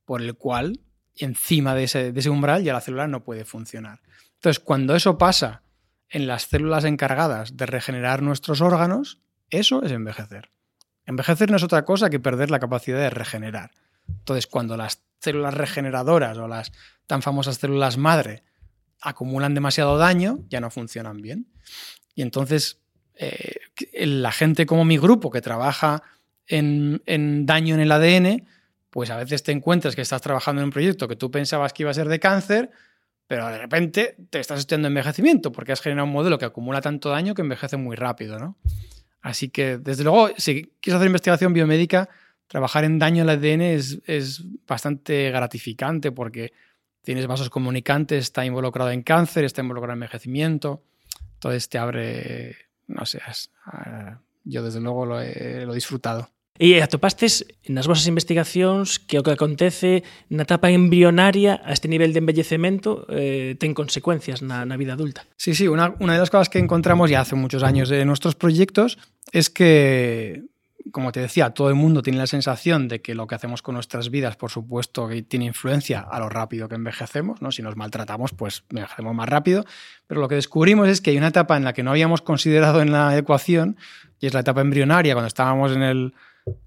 por 0.05 0.21
el 0.21 0.35
cual 0.35 0.79
encima 1.15 1.75
de 1.75 1.83
ese, 1.83 2.29
umbral 2.29 2.63
ya 2.63 2.73
la 2.73 2.81
célula 2.81 3.07
no 3.07 3.23
puede 3.23 3.45
funcionar. 3.45 4.01
Entonces, 4.35 4.59
cuando 4.59 4.95
eso 4.95 5.17
pasa 5.17 5.63
en 6.09 6.27
las 6.27 6.43
células 6.43 6.83
encargadas 6.83 7.57
de 7.57 7.65
regenerar 7.65 8.21
nuestros 8.21 8.61
órganos, 8.61 9.19
eso 9.49 9.83
es 9.83 9.91
envejecer. 9.91 10.49
Envejecer 11.05 11.49
no 11.49 11.57
es 11.57 11.63
otra 11.63 11.85
cosa 11.85 12.09
que 12.09 12.19
perder 12.19 12.51
la 12.51 12.59
capacidad 12.59 12.99
de 12.99 13.09
regenerar. 13.09 13.71
Entonces, 14.07 14.47
cuando 14.47 14.77
las 14.77 15.03
células 15.19 15.53
regeneradoras 15.53 16.37
o 16.37 16.47
las 16.47 16.71
tan 17.07 17.21
famosas 17.21 17.57
células 17.57 17.97
madre 17.97 18.43
acumulan 19.01 19.53
demasiado 19.53 19.97
daño, 19.97 20.39
ya 20.49 20.59
no 20.59 20.69
funcionan 20.69 21.21
bien. 21.21 21.47
Y 22.15 22.21
entonces, 22.21 22.79
eh, 23.15 23.55
la 23.93 24.31
gente 24.31 24.65
como 24.65 24.85
mi 24.85 24.97
grupo 24.97 25.31
que 25.31 25.41
trabaja 25.41 26.03
en 26.47 27.45
daño 27.45 27.75
en 27.75 27.81
el 27.81 27.91
ADN, 27.91 28.45
pues 28.91 29.09
a 29.09 29.17
veces 29.17 29.41
te 29.41 29.51
encuentras 29.51 29.95
que 29.95 30.01
estás 30.01 30.21
trabajando 30.21 30.61
en 30.61 30.65
un 30.65 30.71
proyecto 30.71 31.07
que 31.07 31.15
tú 31.15 31.31
pensabas 31.31 31.73
que 31.73 31.83
iba 31.83 31.91
a 31.91 31.93
ser 31.95 32.09
de 32.09 32.19
cáncer, 32.19 32.69
pero 33.25 33.47
de 33.47 33.57
repente 33.57 34.17
te 34.29 34.39
estás 34.39 34.59
estudiando 34.59 34.89
envejecimiento 34.89 35.51
porque 35.53 35.71
has 35.71 35.81
generado 35.81 36.05
un 36.05 36.11
modelo 36.11 36.37
que 36.37 36.45
acumula 36.45 36.81
tanto 36.81 37.09
daño 37.09 37.33
que 37.33 37.41
envejece 37.41 37.77
muy 37.77 37.95
rápido, 37.95 38.37
¿no? 38.37 38.57
Así 39.21 39.49
que, 39.49 39.77
desde 39.77 40.03
luego, 40.03 40.29
si 40.37 40.73
quieres 40.81 40.97
hacer 40.97 41.07
investigación 41.07 41.53
biomédica, 41.53 42.09
trabajar 42.47 42.83
en 42.83 42.99
daño 42.99 43.23
al 43.23 43.29
ADN 43.29 43.61
es, 43.61 44.43
bastante 44.67 45.31
gratificante 45.31 46.11
porque 46.11 46.51
tienes 47.01 47.25
vasos 47.27 47.49
comunicantes, 47.49 48.25
está 48.25 48.45
involucrado 48.45 48.91
en 48.91 49.03
cáncer, 49.03 49.45
está 49.45 49.61
involucrado 49.61 49.93
en 49.93 50.03
envejecimiento, 50.03 50.83
entonces 51.35 51.69
te 51.69 51.77
abre, 51.77 52.57
no 52.87 53.05
sé, 53.05 53.21
yo 54.43 54.63
desde 54.63 54.81
luego 54.81 55.05
lo 55.05 55.21
he, 55.21 55.65
lo 55.65 55.71
he 55.71 55.75
disfrutado. 55.75 56.29
E 56.61 56.77
atopastes 56.77 57.41
nas 57.73 57.89
vosas 57.89 58.05
investigacións 58.05 59.01
que 59.01 59.17
o 59.17 59.25
que 59.25 59.33
acontece 59.33 60.05
na 60.29 60.45
etapa 60.45 60.69
embrionaria 60.69 61.57
a 61.65 61.73
este 61.73 61.89
nivel 61.89 62.13
de 62.13 62.21
embellecemento 62.21 63.09
eh, 63.09 63.57
ten 63.57 63.73
consecuencias 63.73 64.45
na, 64.45 64.61
na 64.61 64.77
vida 64.77 64.93
adulta. 64.93 65.25
Sí, 65.41 65.57
sí, 65.57 65.65
una, 65.65 65.97
una 65.97 66.13
de 66.13 66.21
las 66.21 66.29
cosas 66.29 66.53
que 66.53 66.61
encontramos 66.61 67.09
ya 67.09 67.25
hace 67.25 67.33
muchos 67.33 67.65
años 67.65 67.89
de 67.89 68.05
nuestros 68.05 68.37
proyectos 68.37 69.01
es 69.33 69.49
que 69.49 70.45
como 70.91 71.11
te 71.11 71.19
decía, 71.19 71.49
todo 71.51 71.69
el 71.69 71.75
mundo 71.75 72.01
tiene 72.01 72.19
la 72.19 72.27
sensación 72.27 72.87
de 72.87 73.01
que 73.01 73.15
lo 73.15 73.25
que 73.25 73.35
hacemos 73.35 73.61
con 73.61 73.75
nuestras 73.75 74.09
vidas, 74.09 74.35
por 74.35 74.49
supuesto, 74.49 75.09
tiene 75.27 75.45
influencia 75.45 76.01
a 76.01 76.19
lo 76.19 76.29
rápido 76.29 76.67
que 76.67 76.75
envejecemos, 76.75 77.41
¿no? 77.41 77.51
Si 77.51 77.61
nos 77.61 77.75
maltratamos, 77.75 78.33
pues 78.33 78.63
envejecemos 78.69 79.13
más 79.13 79.29
rápido. 79.29 79.63
Pero 80.07 80.21
lo 80.21 80.27
que 80.27 80.35
descubrimos 80.35 80.89
es 80.89 80.99
que 80.99 81.11
hay 81.11 81.17
una 81.17 81.27
etapa 81.27 81.55
en 81.55 81.63
la 81.63 81.73
que 81.73 81.83
no 81.83 81.91
habíamos 81.91 82.21
considerado 82.21 82.81
en 82.81 82.91
la 82.91 83.15
ecuación, 83.15 83.77
y 84.19 84.27
es 84.27 84.33
la 84.33 84.41
etapa 84.41 84.61
embrionaria, 84.61 85.13
cuando 85.13 85.27
estábamos 85.27 85.71
en 85.71 85.83
el, 85.83 86.13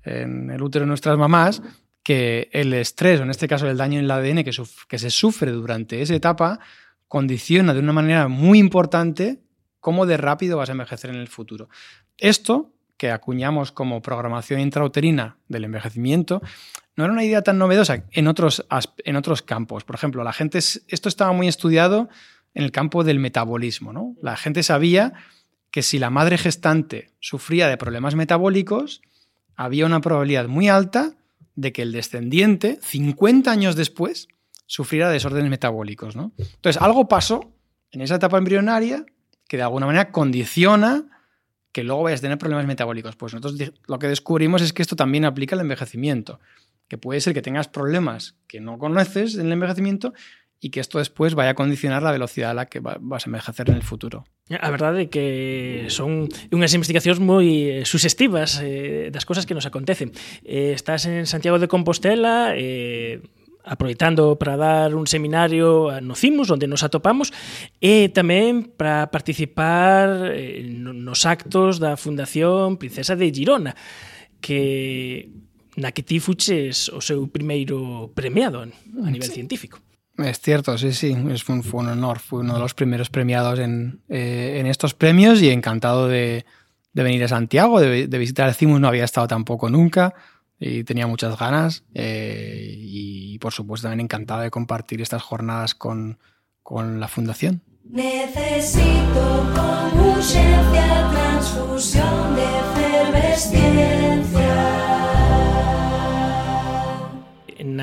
en 0.03 0.51
el 0.51 0.63
útero 0.63 0.85
de 0.85 0.89
nuestras 0.89 1.19
mamás, 1.19 1.63
que 2.03 2.51
el 2.53 2.73
estrés, 2.75 3.19
o 3.19 3.23
en 3.23 3.31
este 3.31 3.49
caso 3.49 3.69
el 3.69 3.79
daño 3.79 3.99
en 3.99 4.05
el 4.05 4.11
ADN 4.11 4.45
que, 4.45 4.99
se 4.99 5.11
sufre 5.11 5.51
durante 5.51 6.03
esa 6.03 6.15
etapa, 6.15 6.61
condiciona 7.09 7.73
de 7.73 7.81
una 7.81 7.93
manera 7.93 8.29
muy 8.29 8.59
importante 8.59 9.41
cómo 9.81 10.07
de 10.07 10.17
rápido 10.17 10.59
vas 10.59 10.69
a 10.69 10.73
envejecer 10.73 11.11
en 11.11 11.17
el 11.17 11.29
futuro. 11.29 11.69
Esto 12.19 12.73
que 12.97 13.11
acuñamos 13.11 13.73
como 13.73 14.03
programación 14.03 14.61
intrauterina 14.61 15.39
del 15.49 15.65
envejecimiento, 15.65 16.43
no 16.97 17.05
era 17.05 17.13
una 17.13 17.25
idea 17.25 17.43
tan 17.43 17.59
novedosa 17.59 18.05
en 18.13 18.29
otros, 18.29 18.65
en 18.99 19.17
otros 19.17 19.43
campos. 19.43 19.85
Por 19.85 19.97
ejemplo, 19.97 20.23
la 20.23 20.33
gente, 20.33 20.59
esto 20.59 21.09
estaba 21.09 21.33
muy 21.33 21.49
estudiado 21.49 22.09
en 22.55 22.65
el 22.65 22.71
campo 22.71 23.03
del 23.03 23.19
metabolismo. 23.19 23.93
¿no? 23.93 24.15
La 24.23 24.37
gente 24.37 24.63
sabía 24.63 25.13
que 25.71 25.83
si 25.83 25.99
la 25.99 26.11
madre 26.11 26.39
gestante 26.39 27.11
sufría 27.19 27.67
de 27.69 27.77
problemas 27.77 28.15
metabólicos, 28.15 29.03
había 29.57 29.87
una 29.87 30.01
probabilidad 30.01 30.49
muy 30.49 30.69
alta 30.69 31.15
de 31.55 31.73
que 31.73 31.83
el 31.83 31.93
descendiente, 31.93 32.79
50 32.83 33.51
años 33.51 33.77
después, 33.77 34.29
sufriera 34.67 35.11
desórdenes 35.11 35.51
metabólicos. 35.51 36.17
¿no? 36.17 36.33
Entonces, 36.39 36.81
algo 36.81 37.09
pasó 37.09 37.53
en 37.91 38.01
esa 38.01 38.17
etapa 38.17 38.39
embrionaria 38.39 39.05
que 39.49 39.57
de 39.57 39.63
alguna 39.63 39.87
manera 39.87 40.11
condiciona 40.11 41.05
que 41.73 41.85
luego 41.85 42.05
vayas 42.05 42.21
a 42.21 42.23
tener 42.23 42.39
problemas 42.39 42.67
metabólicos. 42.67 43.17
Pues 43.17 43.35
nosotros 43.35 43.73
lo 43.87 43.99
que 43.99 44.09
descubrimos 44.09 44.63
es 44.63 44.73
que 44.73 44.83
esto 44.83 44.97
también 44.97 45.25
aplica 45.25 45.57
al 45.57 45.61
envejecimiento, 45.61 46.41
que 46.89 46.99
puede 46.99 47.21
ser 47.21 47.35
que 47.35 47.43
tengas 47.43 47.69
problemas 47.69 48.37
que 48.47 48.61
no 48.61 48.79
conoces 48.79 49.35
en 49.35 49.47
el 49.47 49.53
envejecimiento 49.53 50.13
y 50.65 50.71
que 50.71 50.81
esto 50.81 50.97
después 50.99 51.35
vaya 51.35 51.51
a 51.51 51.55
condicionar 51.55 52.03
la 52.03 52.11
velocidade 52.11 52.51
a 52.53 52.55
la 52.55 52.67
que 52.67 52.81
vas 52.81 53.27
a 53.27 53.29
envejecer 53.29 53.69
en 53.69 53.77
el 53.77 53.83
futuro. 53.83 54.25
A 54.49 54.71
verdade 54.73 55.05
é 55.05 55.11
que 55.13 55.93
son 55.93 56.33
unhas 56.49 56.73
investigacións 56.73 57.21
moi 57.21 57.85
susestivas 57.85 58.65
eh, 58.65 59.13
das 59.13 59.25
eh, 59.25 59.29
cousas 59.29 59.45
que 59.45 59.53
nos 59.53 59.69
acontecen. 59.69 60.17
Eh, 60.41 60.73
estás 60.73 61.05
en 61.05 61.29
Santiago 61.29 61.61
de 61.61 61.69
Compostela, 61.69 62.57
eh, 62.57 63.21
aproveitando 63.61 64.41
para 64.41 64.57
dar 64.57 64.97
un 64.97 65.05
seminario 65.05 65.93
a 65.93 66.01
Nocimos, 66.01 66.49
onde 66.49 66.65
nos 66.65 66.81
atopamos, 66.81 67.37
e 67.77 68.09
tamén 68.09 68.65
para 68.65 69.13
participar 69.13 70.33
eh, 70.33 70.65
nos 70.65 71.29
actos 71.29 71.77
da 71.77 72.01
Fundación 72.01 72.81
Princesa 72.81 73.21
de 73.21 73.29
Girona, 73.29 73.77
que 74.41 75.29
na 75.77 75.93
que 75.93 76.01
ti 76.01 76.25
fuches 76.25 76.89
o 76.89 77.05
seu 77.05 77.29
primeiro 77.29 78.09
premiado 78.17 78.65
a 78.65 79.11
nivel 79.13 79.29
sí. 79.29 79.45
científico. 79.45 79.84
Es 80.19 80.41
cierto, 80.41 80.79
sí, 80.79 80.93
sí, 80.93 81.17
es, 81.31 81.49
un, 81.49 81.65
fue 81.65 81.81
un 81.81 81.89
honor, 81.89 82.21
fue 82.21 82.41
uno 82.41 82.55
de 82.55 82.61
los 82.61 82.75
primeros 82.75 83.11
premiados 83.11 83.59
en, 83.59 84.01
eh, 84.09 84.63
estos 84.67 84.95
premios 84.95 85.43
y 85.43 85.51
encantado 85.51 86.07
de, 86.07 86.45
venir 86.93 87.25
a 87.25 87.29
Santiago, 87.29 87.81
de, 87.81 88.07
visitar 88.07 88.49
el 88.49 88.55
CIMUS, 88.55 88.81
no 88.81 88.87
había 88.87 89.05
estado 89.05 89.27
tampoco 89.27 89.69
nunca 89.69 90.15
y 90.61 90.85
tenía 90.85 91.09
muchas 91.09 91.37
ganas 91.37 91.83
eh, 91.95 92.77
y 92.79 93.39
por 93.41 93.53
supuesto 93.53 93.89
también 93.89 94.05
encantado 94.07 94.43
de 94.43 94.51
compartir 94.51 95.03
estas 95.03 95.23
jornadas 95.23 95.75
con, 95.75 96.19
la 96.71 97.09
Fundación. 97.09 97.63
Necesito 97.85 99.53
con 99.55 99.91
transfusión 101.11 102.37
de. 102.37 102.45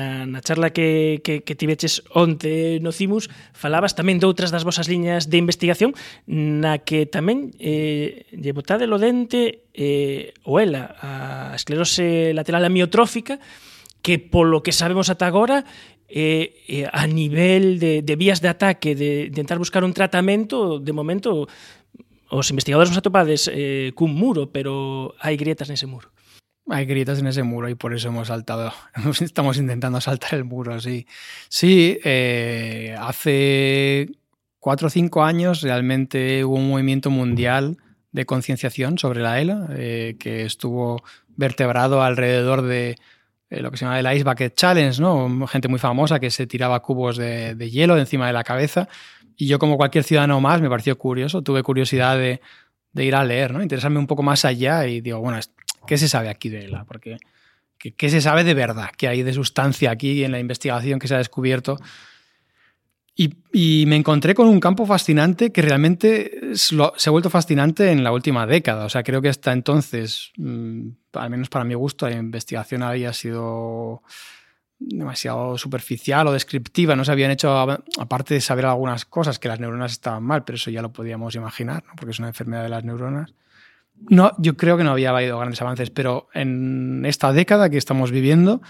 na, 0.02 0.26
na 0.26 0.40
charla 0.42 0.70
que, 0.70 1.22
que, 1.22 1.46
que 1.46 1.54
tiveches 1.54 2.02
onte 2.10 2.82
no 2.82 2.90
CIMUS 2.90 3.30
falabas 3.54 3.94
tamén 3.94 4.18
doutras 4.18 4.50
das 4.50 4.66
vosas 4.66 4.90
liñas 4.90 5.30
de 5.30 5.38
investigación 5.38 5.94
na 6.26 6.82
que 6.82 7.06
tamén 7.06 7.54
eh, 7.62 8.26
lle 8.34 8.50
botade 8.50 8.90
lo 8.90 8.98
dente 8.98 9.70
eh, 9.70 10.34
o 10.42 10.58
ela 10.58 10.98
a 10.98 11.10
esclerose 11.54 12.34
lateral 12.34 12.66
amiotrófica 12.66 13.38
que 14.02 14.18
polo 14.18 14.66
que 14.66 14.74
sabemos 14.74 15.06
ata 15.06 15.30
agora 15.30 15.62
eh, 16.10 16.58
eh, 16.68 16.90
a 16.90 17.06
nivel 17.06 17.78
de, 17.78 18.02
de 18.02 18.14
vías 18.18 18.42
de 18.42 18.50
ataque 18.50 18.98
de, 18.98 19.30
de 19.30 19.38
intentar 19.38 19.62
buscar 19.62 19.86
un 19.86 19.94
tratamento 19.94 20.82
de 20.82 20.92
momento 20.92 21.46
os 22.32 22.50
investigadores 22.50 22.90
vos 22.90 22.98
atopades 22.98 23.46
eh, 23.52 23.92
cun 23.94 24.10
muro 24.10 24.50
pero 24.50 25.14
hai 25.20 25.36
grietas 25.38 25.68
nese 25.68 25.86
muro. 25.86 26.10
Hay 26.68 26.86
grietas 26.86 27.18
en 27.18 27.26
ese 27.26 27.42
muro 27.42 27.68
y 27.68 27.74
por 27.74 27.94
eso 27.94 28.08
hemos 28.08 28.28
saltado, 28.28 28.72
estamos 29.20 29.56
intentando 29.58 30.00
saltar 30.00 30.34
el 30.34 30.44
muro, 30.44 30.80
sí. 30.80 31.06
Sí, 31.48 31.98
eh, 32.04 32.94
hace 32.98 34.08
cuatro 34.58 34.86
o 34.86 34.90
cinco 34.90 35.24
años 35.24 35.62
realmente 35.62 36.44
hubo 36.44 36.56
un 36.56 36.68
movimiento 36.68 37.10
mundial 37.10 37.78
de 38.12 38.26
concienciación 38.26 38.98
sobre 38.98 39.20
la 39.20 39.40
ELA, 39.40 39.68
eh, 39.70 40.16
que 40.18 40.44
estuvo 40.44 41.02
vertebrado 41.34 42.02
alrededor 42.02 42.62
de 42.62 42.96
eh, 43.50 43.60
lo 43.60 43.70
que 43.70 43.76
se 43.76 43.84
llama 43.84 43.98
el 43.98 44.16
Ice 44.16 44.24
Bucket 44.24 44.54
Challenge, 44.54 45.00
¿no? 45.00 45.46
Gente 45.46 45.68
muy 45.68 45.78
famosa 45.78 46.20
que 46.20 46.30
se 46.30 46.46
tiraba 46.46 46.80
cubos 46.80 47.16
de, 47.16 47.54
de 47.54 47.70
hielo 47.70 47.98
encima 47.98 48.26
de 48.26 48.34
la 48.34 48.44
cabeza. 48.44 48.88
Y 49.36 49.46
yo, 49.46 49.58
como 49.58 49.76
cualquier 49.76 50.04
ciudadano 50.04 50.40
más, 50.40 50.60
me 50.60 50.68
pareció 50.68 50.96
curioso, 50.98 51.42
tuve 51.42 51.62
curiosidad 51.62 52.18
de, 52.18 52.40
de 52.92 53.04
ir 53.04 53.14
a 53.14 53.24
leer, 53.24 53.52
¿no? 53.52 53.62
Interesarme 53.62 53.98
un 53.98 54.06
poco 54.06 54.22
más 54.22 54.44
allá 54.44 54.86
y 54.86 55.00
digo, 55.00 55.18
bueno, 55.20 55.38
¿Qué 55.86 55.98
se 55.98 56.08
sabe 56.08 56.28
aquí 56.28 56.48
de 56.48 56.64
ELA? 56.66 56.84
Porque, 56.84 57.18
¿qué, 57.78 57.94
¿qué, 57.94 58.10
se 58.10 58.20
sabe 58.20 58.44
de 58.44 58.54
verdad? 58.54 58.90
¿Qué 58.96 59.08
hay 59.08 59.22
de 59.22 59.32
sustancia 59.32 59.90
aquí 59.90 60.24
en 60.24 60.32
la 60.32 60.38
investigación 60.38 60.98
que 60.98 61.08
se 61.08 61.14
ha 61.14 61.18
descubierto? 61.18 61.78
Y, 63.14 63.34
y 63.52 63.84
me 63.86 63.96
encontré 63.96 64.34
con 64.34 64.48
un 64.48 64.58
campo 64.58 64.86
fascinante 64.86 65.52
que 65.52 65.60
realmente 65.60 66.40
se 66.54 66.74
ha 66.80 67.10
vuelto 67.10 67.28
fascinante 67.28 67.90
en 67.90 68.02
la 68.02 68.12
última 68.12 68.46
década. 68.46 68.86
O 68.86 68.88
sea, 68.88 69.02
creo 69.02 69.20
que 69.20 69.28
hasta 69.28 69.52
entonces, 69.52 70.32
mmm, 70.38 70.88
al 71.12 71.30
menos 71.30 71.50
para 71.50 71.64
mi 71.64 71.74
gusto, 71.74 72.08
la 72.08 72.16
investigación 72.16 72.82
había 72.82 73.12
sido 73.12 74.02
demasiado 74.78 75.58
superficial 75.58 76.26
o 76.26 76.32
descriptiva. 76.32 76.96
No 76.96 77.04
se 77.04 77.12
habían 77.12 77.30
hecho, 77.30 77.54
aparte 77.98 78.34
de 78.34 78.40
saber 78.40 78.66
algunas 78.66 79.04
cosas, 79.04 79.38
que 79.38 79.48
las 79.48 79.60
neuronas 79.60 79.92
estaban 79.92 80.22
mal, 80.22 80.44
pero 80.44 80.56
eso 80.56 80.70
ya 80.70 80.82
lo 80.82 80.92
podíamos 80.92 81.34
imaginar, 81.34 81.84
¿no? 81.86 81.92
porque 81.96 82.12
es 82.12 82.18
una 82.18 82.28
enfermedad 82.28 82.62
de 82.62 82.68
las 82.70 82.84
neuronas. 82.84 83.34
No, 84.08 84.32
yo 84.38 84.56
creo 84.56 84.76
que 84.76 84.84
no 84.84 84.92
había 84.92 85.10
habido 85.10 85.38
grandes 85.38 85.60
avances, 85.62 85.90
pero 85.90 86.28
en 86.34 87.04
esta 87.06 87.32
década 87.32 87.70
que 87.70 87.78
estamos 87.78 88.10
viviendo 88.10 88.62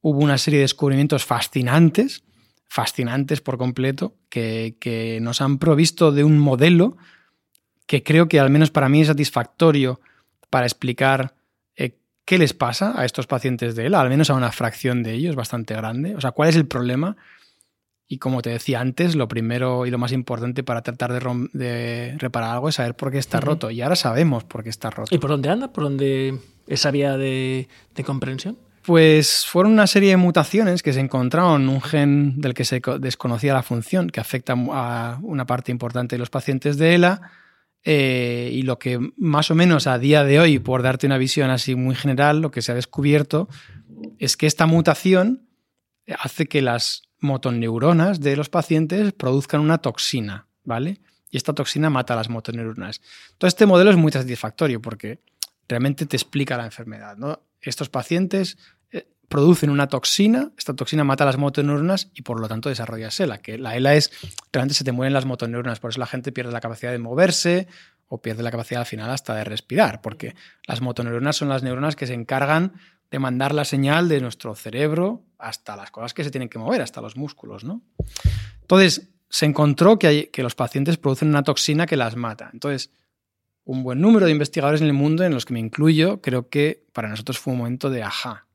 hubo 0.00 0.20
una 0.20 0.38
serie 0.38 0.58
de 0.58 0.64
descubrimientos 0.64 1.24
fascinantes, 1.24 2.24
fascinantes 2.68 3.40
por 3.40 3.58
completo, 3.58 4.14
que, 4.28 5.18
nos 5.22 5.40
han 5.40 5.58
provisto 5.58 6.12
de 6.12 6.24
un 6.24 6.38
modelo 6.38 6.96
que 7.86 8.02
creo 8.02 8.28
que 8.28 8.38
al 8.38 8.50
menos 8.50 8.70
para 8.70 8.88
mí 8.88 9.00
es 9.00 9.06
satisfactorio 9.06 10.00
para 10.50 10.66
explicar 10.66 11.34
eh, 11.74 11.98
qué 12.24 12.38
les 12.38 12.52
pasa 12.52 13.00
a 13.00 13.04
estos 13.04 13.26
pacientes 13.26 13.74
de 13.74 13.86
él, 13.86 13.94
al 13.94 14.10
menos 14.10 14.28
a 14.30 14.34
una 14.34 14.52
fracción 14.52 15.02
de 15.02 15.14
ellos 15.14 15.36
bastante 15.36 15.74
grande. 15.74 16.14
O 16.14 16.20
sea, 16.20 16.32
cuál 16.32 16.50
es 16.50 16.56
el 16.56 16.66
problema 16.66 17.16
y 18.08 18.18
como 18.18 18.40
te 18.40 18.50
decía 18.50 18.80
antes, 18.80 19.14
lo 19.14 19.28
primero 19.28 19.84
y 19.84 19.90
lo 19.90 19.98
más 19.98 20.12
importante 20.12 20.62
para 20.62 20.82
tratar 20.82 21.12
de, 21.12 21.48
de 21.52 22.16
reparar 22.18 22.52
algo 22.52 22.70
es 22.70 22.76
saber 22.76 22.94
por 22.94 23.12
qué 23.12 23.18
está 23.18 23.38
uh 23.38 23.40
-huh. 23.42 23.44
roto. 23.44 23.70
Y 23.70 23.82
ahora 23.82 23.96
sabemos 23.96 24.44
por 24.44 24.62
qué 24.64 24.70
está 24.70 24.88
roto. 24.88 25.14
¿Y 25.14 25.18
por 25.18 25.30
dónde 25.30 25.50
anda? 25.50 25.72
¿Por 25.72 25.84
dónde 25.84 26.38
esa 26.66 26.90
vía 26.90 27.18
de, 27.18 27.68
de 27.94 28.04
comprensión? 28.04 28.56
Pues 28.82 29.44
fueron 29.44 29.72
una 29.72 29.86
serie 29.86 30.08
de 30.10 30.16
mutaciones 30.16 30.82
que 30.82 30.94
se 30.94 31.00
encontraron 31.00 31.62
en 31.62 31.68
un 31.68 31.82
gen 31.82 32.40
del 32.40 32.54
que 32.54 32.64
se 32.64 32.80
desconocía 32.98 33.52
la 33.52 33.62
función, 33.62 34.08
que 34.08 34.20
afecta 34.20 34.54
a 34.54 35.18
una 35.22 35.44
parte 35.44 35.70
importante 35.70 36.16
de 36.16 36.20
los 36.20 36.30
pacientes 36.30 36.78
de 36.78 36.94
ELA. 36.94 37.20
Eh, 37.84 38.50
y 38.54 38.62
lo 38.62 38.78
que 38.78 38.98
más 39.18 39.50
o 39.50 39.54
menos 39.54 39.86
a 39.86 39.98
día 39.98 40.24
de 40.24 40.40
hoy, 40.40 40.58
por 40.58 40.82
darte 40.82 41.06
una 41.06 41.18
visión 41.18 41.50
así 41.50 41.74
muy 41.74 41.94
general, 41.94 42.40
lo 42.40 42.50
que 42.50 42.62
se 42.62 42.72
ha 42.72 42.74
descubierto 42.74 43.48
es 44.18 44.38
que 44.38 44.46
esta 44.46 44.64
mutación 44.64 45.47
hace 46.18 46.46
que 46.46 46.62
las 46.62 47.02
motoneuronas 47.20 48.20
de 48.20 48.36
los 48.36 48.48
pacientes 48.48 49.12
produzcan 49.12 49.60
una 49.60 49.78
toxina, 49.78 50.46
¿vale? 50.64 51.00
Y 51.30 51.36
esta 51.36 51.52
toxina 51.52 51.90
mata 51.90 52.14
a 52.14 52.16
las 52.16 52.28
motoneuronas. 52.28 53.00
Todo 53.36 53.48
este 53.48 53.66
modelo 53.66 53.90
es 53.90 53.96
muy 53.96 54.12
satisfactorio 54.12 54.80
porque 54.80 55.20
realmente 55.68 56.06
te 56.06 56.16
explica 56.16 56.56
la 56.56 56.64
enfermedad, 56.64 57.16
¿no? 57.16 57.42
Estos 57.60 57.88
pacientes 57.88 58.56
eh, 58.90 59.06
producen 59.28 59.70
una 59.70 59.88
toxina, 59.88 60.52
esta 60.56 60.74
toxina 60.74 61.04
mata 61.04 61.24
a 61.24 61.26
las 61.26 61.36
motoneuronas 61.36 62.10
y 62.14 62.22
por 62.22 62.40
lo 62.40 62.48
tanto 62.48 62.68
desarrolla 62.68 63.10
ELA, 63.18 63.38
que 63.38 63.58
la 63.58 63.76
ELA 63.76 63.94
es, 63.94 64.10
realmente 64.52 64.74
se 64.74 64.84
te 64.84 64.92
mueren 64.92 65.12
las 65.12 65.26
motoneuronas, 65.26 65.80
por 65.80 65.90
eso 65.90 66.00
la 66.00 66.06
gente 66.06 66.32
pierde 66.32 66.52
la 66.52 66.60
capacidad 66.60 66.92
de 66.92 66.98
moverse 66.98 67.66
o 68.06 68.22
pierde 68.22 68.42
la 68.42 68.50
capacidad 68.50 68.80
al 68.80 68.86
final 68.86 69.10
hasta 69.10 69.34
de 69.34 69.44
respirar, 69.44 70.00
porque 70.00 70.34
las 70.66 70.80
motoneuronas 70.80 71.36
son 71.36 71.50
las 71.50 71.62
neuronas 71.62 71.94
que 71.94 72.06
se 72.06 72.14
encargan 72.14 72.72
de 73.10 73.18
mandar 73.18 73.52
la 73.52 73.64
señal 73.64 74.08
de 74.08 74.20
nuestro 74.20 74.54
cerebro 74.54 75.24
hasta 75.38 75.76
las 75.76 75.90
cosas 75.90 76.14
que 76.14 76.24
se 76.24 76.30
tienen 76.30 76.48
que 76.48 76.58
mover, 76.58 76.82
hasta 76.82 77.00
los 77.00 77.16
músculos, 77.16 77.64
¿no? 77.64 77.82
Entonces, 78.60 79.08
se 79.30 79.46
encontró 79.46 79.98
que, 79.98 80.06
hay, 80.06 80.26
que 80.26 80.42
los 80.42 80.54
pacientes 80.54 80.96
producen 80.96 81.28
una 81.28 81.42
toxina 81.42 81.86
que 81.86 81.96
las 81.96 82.16
mata. 82.16 82.50
Entonces, 82.52 82.90
un 83.64 83.82
buen 83.82 84.00
número 84.00 84.26
de 84.26 84.32
investigadores 84.32 84.80
en 84.80 84.86
el 84.86 84.94
mundo, 84.94 85.24
en 85.24 85.34
los 85.34 85.44
que 85.44 85.52
me 85.52 85.60
incluyo, 85.60 86.20
creo 86.20 86.48
que 86.48 86.86
para 86.92 87.08
nosotros 87.08 87.38
fue 87.38 87.52
un 87.52 87.58
momento 87.58 87.90
de 87.90 88.02
ajá. 88.02 88.46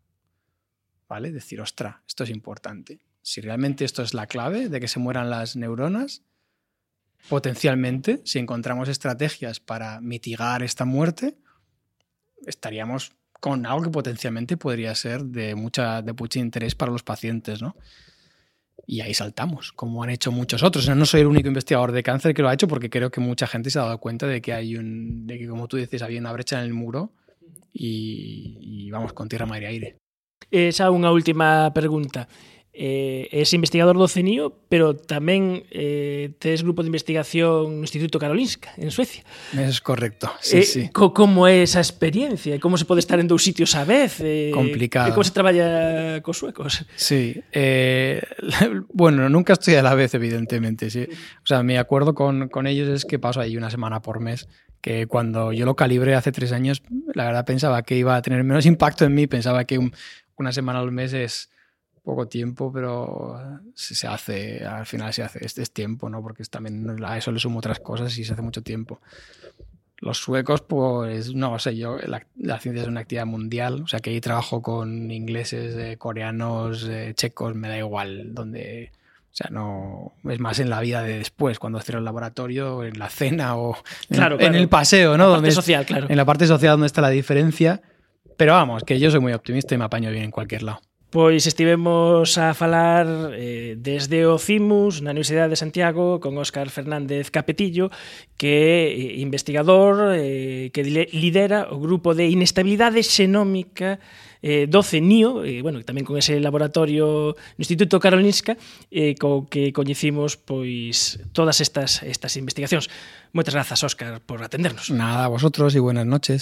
¿Vale? 1.08 1.32
Decir, 1.32 1.62
ostra, 1.62 2.02
esto 2.08 2.24
es 2.24 2.30
importante. 2.32 3.00
Si 3.22 3.40
realmente 3.40 3.86
esto 3.86 4.02
es 4.02 4.14
la 4.14 4.28
clave 4.28 4.70
de 4.70 4.80
que 4.80 4.88
se 4.88 5.00
mueran 5.00 5.30
las 5.30 5.56
neuronas, 5.56 6.24
potencialmente, 7.30 8.22
si 8.26 8.40
encontramos 8.40 8.90
estrategias 8.90 9.60
para 9.60 10.02
mitigar 10.02 10.64
esta 10.64 10.84
muerte, 10.86 11.38
estaríamos 12.46 13.14
con 13.44 13.66
algo 13.66 13.82
que 13.84 13.90
potencialmente 13.90 14.56
podría 14.56 14.96
ser 14.96 15.26
de, 15.26 15.54
mucha, 15.54 16.02
de 16.02 16.14
mucho 16.14 16.40
interés 16.40 16.76
para 16.76 16.94
los 16.94 17.04
pacientes, 17.04 17.62
¿no? 17.62 17.76
Y 18.88 19.02
ahí 19.02 19.14
saltamos, 19.14 19.74
como 19.74 20.02
han 20.02 20.12
hecho 20.12 20.32
muchos 20.32 20.64
otros. 20.64 20.88
No 20.88 21.06
soy 21.06 21.22
el 21.22 21.28
único 21.28 21.50
investigador 21.50 21.92
de 21.92 22.04
cáncer 22.04 22.34
que 22.34 22.42
lo 22.42 22.48
ha 22.48 22.54
hecho 22.54 22.70
porque 22.70 22.90
creo 22.90 23.12
que 23.12 23.20
mucha 23.20 23.46
gente 23.46 23.70
se 23.70 23.80
ha 23.80 23.82
dado 23.82 23.98
cuenta 23.98 24.28
de 24.28 24.42
que 24.42 24.54
hay 24.54 24.78
un, 24.78 25.28
de 25.28 25.38
que 25.38 25.50
como 25.50 25.68
tú 25.68 25.76
dices, 25.76 26.02
había 26.02 26.22
una 26.22 26.32
brecha 26.32 26.58
en 26.58 26.64
el 26.64 26.74
muro 26.74 27.12
y, 27.74 28.90
vamos 28.92 29.12
con 29.12 29.28
tierra, 29.28 29.46
mar 29.46 29.62
y 29.62 29.66
aire. 29.66 29.98
Esa 30.50 30.88
unha 30.88 31.12
última 31.12 31.68
pregunta. 31.76 32.32
Eh, 32.74 33.30
es 33.32 33.54
investigador 33.54 33.98
do 33.98 34.10
CENIO, 34.10 34.50
pero 34.66 34.98
tamén 34.98 35.62
eh, 35.70 36.34
tes 36.42 36.66
grupo 36.66 36.82
de 36.82 36.90
investigación 36.90 37.86
Instituto 37.86 38.18
Karolinska, 38.18 38.74
en 38.82 38.90
Suecia. 38.90 39.22
Es 39.54 39.78
correcto, 39.78 40.34
sí, 40.42 40.58
eh, 40.58 40.64
sí. 40.66 40.82
Como 40.90 41.46
é 41.46 41.62
esa 41.62 41.78
experiencia? 41.78 42.58
Como 42.58 42.82
se 42.82 42.90
pode 42.90 43.06
estar 43.06 43.22
en 43.22 43.30
dous 43.30 43.46
sitios 43.46 43.78
a 43.78 43.86
vez? 43.86 44.18
Eh, 44.26 44.50
Complicado. 44.50 45.14
como 45.14 45.24
se 45.24 45.32
traballa 45.32 46.22
cos 46.26 46.42
suecos? 46.42 46.82
Sí, 46.98 47.38
eh, 47.54 48.26
bueno, 48.92 49.30
nunca 49.30 49.54
estoy 49.54 49.78
a 49.78 49.86
la 49.86 49.94
vez, 49.94 50.18
evidentemente, 50.18 50.90
sí. 50.90 51.06
O 51.44 51.46
sea, 51.46 51.62
mi 51.62 51.78
acuerdo 51.78 52.18
con, 52.18 52.50
con 52.50 52.66
ellos 52.66 52.90
es 52.90 53.06
que 53.06 53.20
paso 53.22 53.40
ahí 53.40 53.56
una 53.56 53.70
semana 53.70 54.02
por 54.02 54.20
mes 54.20 54.50
que 54.82 55.08
cuando 55.08 55.54
yo 55.54 55.66
lo 55.66 55.78
calibré 55.78 56.14
hace 56.14 56.34
tres 56.34 56.52
años, 56.52 56.84
la 57.14 57.24
verdad 57.24 57.46
pensaba 57.46 57.84
que 57.84 57.96
iba 57.96 58.18
a 58.18 58.22
tener 58.22 58.44
menos 58.44 58.66
impacto 58.68 59.06
en 59.06 59.14
mí, 59.14 59.28
pensaba 59.28 59.64
que 59.64 59.78
un, 59.78 59.94
una 60.36 60.52
semana 60.52 60.80
al 60.80 60.92
mes 60.92 61.14
es, 61.14 61.53
poco 62.04 62.28
tiempo, 62.28 62.72
pero 62.72 63.62
si 63.74 63.96
se 63.96 64.08
hace, 64.08 64.66
al 64.66 64.86
final 64.86 65.14
se 65.14 65.24
hace, 65.24 65.44
este 65.44 65.62
es 65.62 65.72
tiempo, 65.72 66.10
¿no? 66.10 66.22
Porque 66.22 66.44
también 66.44 67.04
a 67.04 67.18
eso 67.18 67.32
le 67.32 67.40
sumo 67.40 67.60
otras 67.60 67.80
cosas 67.80 68.16
y 68.18 68.26
se 68.26 68.34
hace 68.34 68.42
mucho 68.42 68.62
tiempo. 68.62 69.00
Los 70.00 70.18
suecos, 70.18 70.62
pues 70.62 71.34
no 71.34 71.58
sé, 71.60 71.78
yo, 71.78 71.98
la, 72.06 72.26
la, 72.36 72.60
ciencia 72.60 72.82
es 72.82 72.90
una 72.90 73.00
actividad 73.02 73.26
mundial, 73.26 73.84
o 73.84 73.88
sea 73.88 74.02
que 74.02 74.10
ahí 74.10 74.20
trabajo 74.20 74.62
con 74.62 75.10
ingleses, 75.12 75.76
eh, 75.76 75.96
coreanos, 75.98 76.86
eh, 76.90 77.14
checos, 77.16 77.56
me 77.56 77.70
da 77.70 77.78
igual, 77.78 78.34
donde, 78.36 78.92
o 79.32 79.36
sea, 79.36 79.50
no, 79.50 80.12
es 80.30 80.42
más 80.42 80.60
en 80.60 80.70
la 80.70 80.82
vida 80.82 81.04
de 81.04 81.20
después, 81.20 81.58
cuando 81.58 81.80
cierro 81.80 82.00
el 82.00 82.06
laboratorio, 82.06 82.84
en 82.84 83.00
la 83.00 83.10
cena 83.10 83.56
o 83.56 83.78
claro, 84.10 84.36
en, 84.36 84.40
claro. 84.40 84.42
en, 84.42 84.56
el 84.56 84.68
paseo, 84.68 85.12
¿no? 85.18 85.24
La 85.24 85.36
donde 85.36 85.48
parte 85.48 85.56
social, 85.56 85.86
claro. 85.86 86.08
En 86.10 86.18
la 86.18 86.26
parte 86.26 86.48
social 86.48 86.72
donde 86.74 86.88
está 86.88 87.00
la 87.00 87.10
diferencia 87.10 87.82
Pero 88.36 88.54
vamos, 88.54 88.84
que 88.84 89.00
yo 89.00 89.10
soy 89.10 89.22
muy 89.22 89.32
optimista 89.32 89.74
y 89.74 89.78
me 89.78 89.86
apaño 89.86 90.12
bien 90.12 90.26
en 90.26 90.32
cualquier 90.32 90.64
lado. 90.64 90.82
Pois 91.14 91.46
estivemos 91.46 92.42
a 92.42 92.58
falar 92.58 93.06
eh, 93.38 93.78
desde 93.78 94.26
o 94.26 94.42
CIMUS 94.42 95.06
na 95.06 95.14
Universidade 95.14 95.54
de 95.54 95.62
Santiago 95.62 96.18
con 96.18 96.34
Óscar 96.42 96.74
Fernández 96.74 97.30
Capetillo 97.30 97.94
que 98.34 98.50
é 98.50 99.22
investigador 99.22 100.18
eh, 100.18 100.74
que 100.74 100.82
lidera 100.82 101.70
o 101.70 101.78
grupo 101.78 102.18
de 102.18 102.34
inestabilidade 102.34 103.06
xenómica 103.06 104.02
eh, 104.42 104.66
12 104.66 105.06
NIO, 105.06 105.46
eh, 105.46 105.62
bueno, 105.62 105.86
tamén 105.86 106.02
con 106.02 106.18
ese 106.18 106.42
laboratorio 106.42 107.38
no 107.38 107.62
Instituto 107.62 108.02
Karolinska 108.02 108.58
eh, 108.90 109.14
co 109.14 109.46
que 109.46 109.70
coñecimos 109.70 110.42
pois 110.42 111.22
todas 111.30 111.62
estas 111.62 112.02
estas 112.02 112.34
investigacións. 112.42 112.90
Moitas 113.38 113.54
grazas, 113.54 113.86
Óscar, 113.86 114.18
por 114.18 114.42
atendernos. 114.42 114.90
Nada, 114.90 115.26
a 115.26 115.32
vosotros 115.32 115.78
e 115.78 115.80
buenas 115.80 116.10
noches. 116.10 116.42